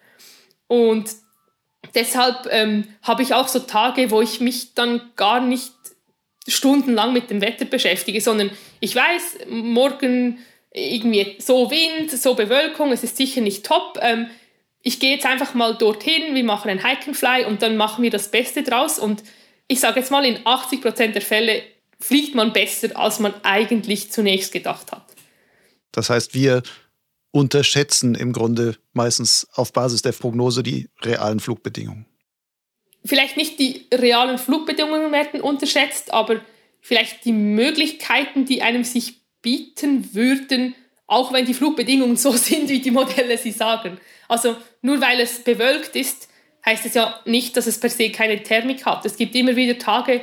[0.66, 1.10] Und
[1.94, 5.72] deshalb ähm, habe ich auch so Tage, wo ich mich dann gar nicht
[6.46, 8.50] stundenlang mit dem Wetter beschäftige, sondern
[8.80, 10.38] ich weiß, morgen
[10.72, 13.98] irgendwie so Wind, so Bewölkung, es ist sicher nicht top.
[14.00, 14.28] Ähm,
[14.82, 18.02] ich gehe jetzt einfach mal dorthin, wir machen ein Hike and Fly und dann machen
[18.02, 18.98] wir das Beste draus.
[18.98, 19.22] Und
[19.66, 21.62] ich sage jetzt mal, in 80 Prozent der Fälle
[21.98, 25.04] fliegt man besser, als man eigentlich zunächst gedacht hat.
[25.92, 26.62] Das heißt, wir
[27.32, 32.06] unterschätzen im Grunde meistens auf Basis der Prognose die realen Flugbedingungen.
[33.04, 36.40] Vielleicht nicht die realen Flugbedingungen werden unterschätzt, aber
[36.80, 40.74] vielleicht die Möglichkeiten, die einem sich bieten würden,
[41.06, 43.98] auch wenn die Flugbedingungen so sind, wie die Modelle sie sagen.
[44.28, 46.28] Also nur weil es bewölkt ist,
[46.64, 49.04] heißt es ja nicht, dass es per se keine Thermik hat.
[49.06, 50.22] Es gibt immer wieder Tage,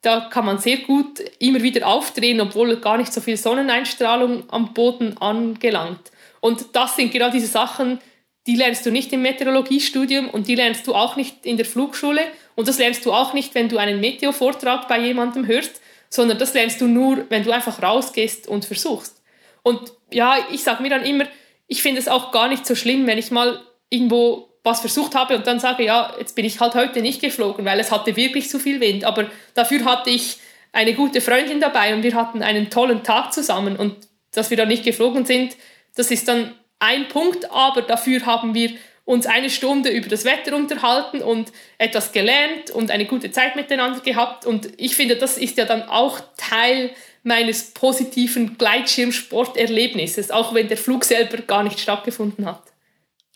[0.00, 4.72] da kann man sehr gut immer wieder aufdrehen, obwohl gar nicht so viel Sonneneinstrahlung am
[4.72, 6.10] Boden angelangt.
[6.40, 8.00] Und das sind genau diese Sachen,
[8.46, 12.22] die lernst du nicht im Meteorologiestudium und die lernst du auch nicht in der Flugschule
[12.54, 16.54] und das lernst du auch nicht, wenn du einen Meteo-Vortrag bei jemandem hörst, sondern das
[16.54, 19.22] lernst du nur, wenn du einfach rausgehst und versuchst.
[19.62, 21.26] Und ja, ich sage mir dann immer,
[21.66, 23.60] ich finde es auch gar nicht so schlimm, wenn ich mal
[23.90, 27.64] irgendwo was versucht habe und dann sage, ja, jetzt bin ich halt heute nicht geflogen,
[27.64, 29.04] weil es hatte wirklich zu viel Wind.
[29.04, 30.38] Aber dafür hatte ich
[30.72, 33.76] eine gute Freundin dabei und wir hatten einen tollen Tag zusammen.
[33.76, 33.96] Und
[34.32, 35.56] dass wir da nicht geflogen sind,
[35.94, 38.70] das ist dann ein Punkt, aber dafür haben wir
[39.04, 44.00] uns eine Stunde über das Wetter unterhalten und etwas gelernt und eine gute Zeit miteinander
[44.00, 44.44] gehabt.
[44.44, 46.90] Und ich finde, das ist ja dann auch Teil
[47.22, 52.62] meines positiven Gleitschirmsporterlebnisses, auch wenn der Flug selber gar nicht stattgefunden hat.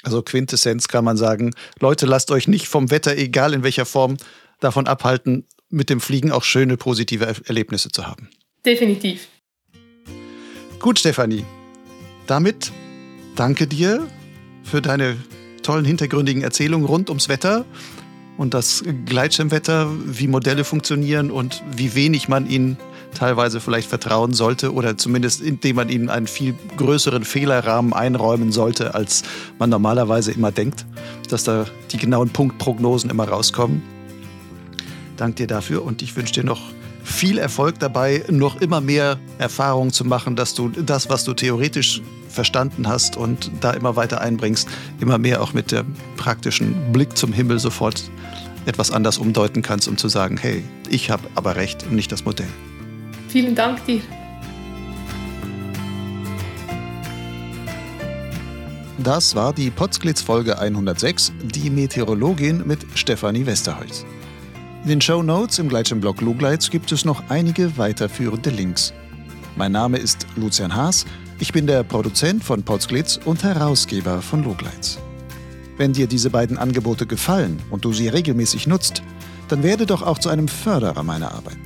[0.02, 4.18] Also Quintessenz kann man sagen, Leute, lasst euch nicht vom Wetter, egal in welcher Form,
[4.60, 8.28] davon abhalten, mit dem Fliegen auch schöne positive Erlebnisse zu haben.
[8.64, 9.28] Definitiv.
[10.78, 11.44] Gut, Stefanie.
[12.26, 12.72] Damit
[13.36, 14.06] danke dir
[14.62, 15.16] für deine
[15.62, 17.64] tollen hintergründigen Erzählungen rund ums Wetter
[18.36, 22.76] und das Gleitschirmwetter, wie Modelle funktionieren und wie wenig man ihnen
[23.14, 28.94] teilweise vielleicht vertrauen sollte oder zumindest indem man ihnen einen viel größeren Fehlerrahmen einräumen sollte,
[28.94, 29.22] als
[29.58, 30.86] man normalerweise immer denkt,
[31.28, 33.82] dass da die genauen Punktprognosen immer rauskommen.
[35.16, 36.62] Dank dir dafür und ich wünsche dir noch
[37.04, 42.02] viel Erfolg dabei, noch immer mehr Erfahrung zu machen, dass du das, was du theoretisch
[42.28, 44.68] verstanden hast und da immer weiter einbringst,
[45.00, 48.10] immer mehr auch mit dem praktischen Blick zum Himmel sofort
[48.64, 52.24] etwas anders umdeuten kannst, um zu sagen, hey, ich habe aber recht und nicht das
[52.24, 52.48] Modell.
[53.28, 54.00] Vielen Dank dir.
[58.98, 64.04] Das war die Potsglitz Folge 106, die Meteorologin mit Stefanie Westerholz.
[64.82, 68.92] In den Show Notes im Gleitschirmblog Lugleitz gibt es noch einige weiterführende Links.
[69.54, 71.06] Mein Name ist Lucian Haas,
[71.38, 74.98] ich bin der Produzent von Potsglitz und Herausgeber von Lugleitz.
[75.76, 79.04] Wenn dir diese beiden Angebote gefallen und du sie regelmäßig nutzt,
[79.46, 81.58] dann werde doch auch zu einem Förderer meiner Arbeit.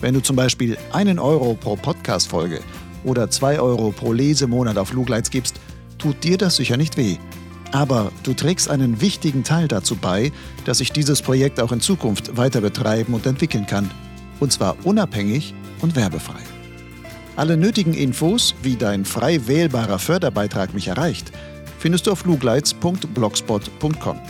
[0.00, 2.60] Wenn du zum Beispiel einen Euro pro Podcast-Folge
[3.04, 5.60] oder zwei Euro pro Lesemonat auf Lugleitz gibst,
[5.98, 7.18] tut dir das sicher nicht weh.
[7.72, 10.32] Aber du trägst einen wichtigen Teil dazu bei,
[10.68, 13.90] dass ich dieses Projekt auch in Zukunft weiter betreiben und entwickeln kann.
[14.38, 16.42] Und zwar unabhängig und werbefrei.
[17.36, 21.32] Alle nötigen Infos, wie dein frei wählbarer Förderbeitrag mich erreicht,
[21.78, 24.20] findest du auf lugleitz.blogspot.com.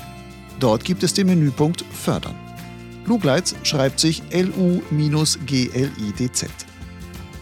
[0.61, 2.37] Dort gibt es den Menüpunkt Fördern.
[3.05, 4.91] Lugleitz schreibt sich L-U-G-L-I-D-Z.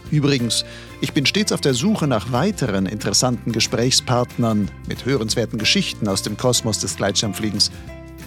[0.09, 0.65] Übrigens,
[1.01, 6.35] ich bin stets auf der Suche nach weiteren interessanten Gesprächspartnern mit hörenswerten Geschichten aus dem
[6.35, 7.69] Kosmos des Gleitschirmfliegens.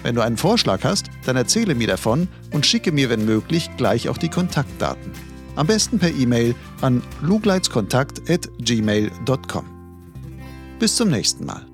[0.03, 4.09] Wenn du einen Vorschlag hast, dann erzähle mir davon und schicke mir, wenn möglich, gleich
[4.09, 5.13] auch die Kontaktdaten.
[5.57, 9.65] Am besten per E-Mail an lugleitzkontakt.gmail.com.
[10.79, 11.67] Bis zum nächsten Mal.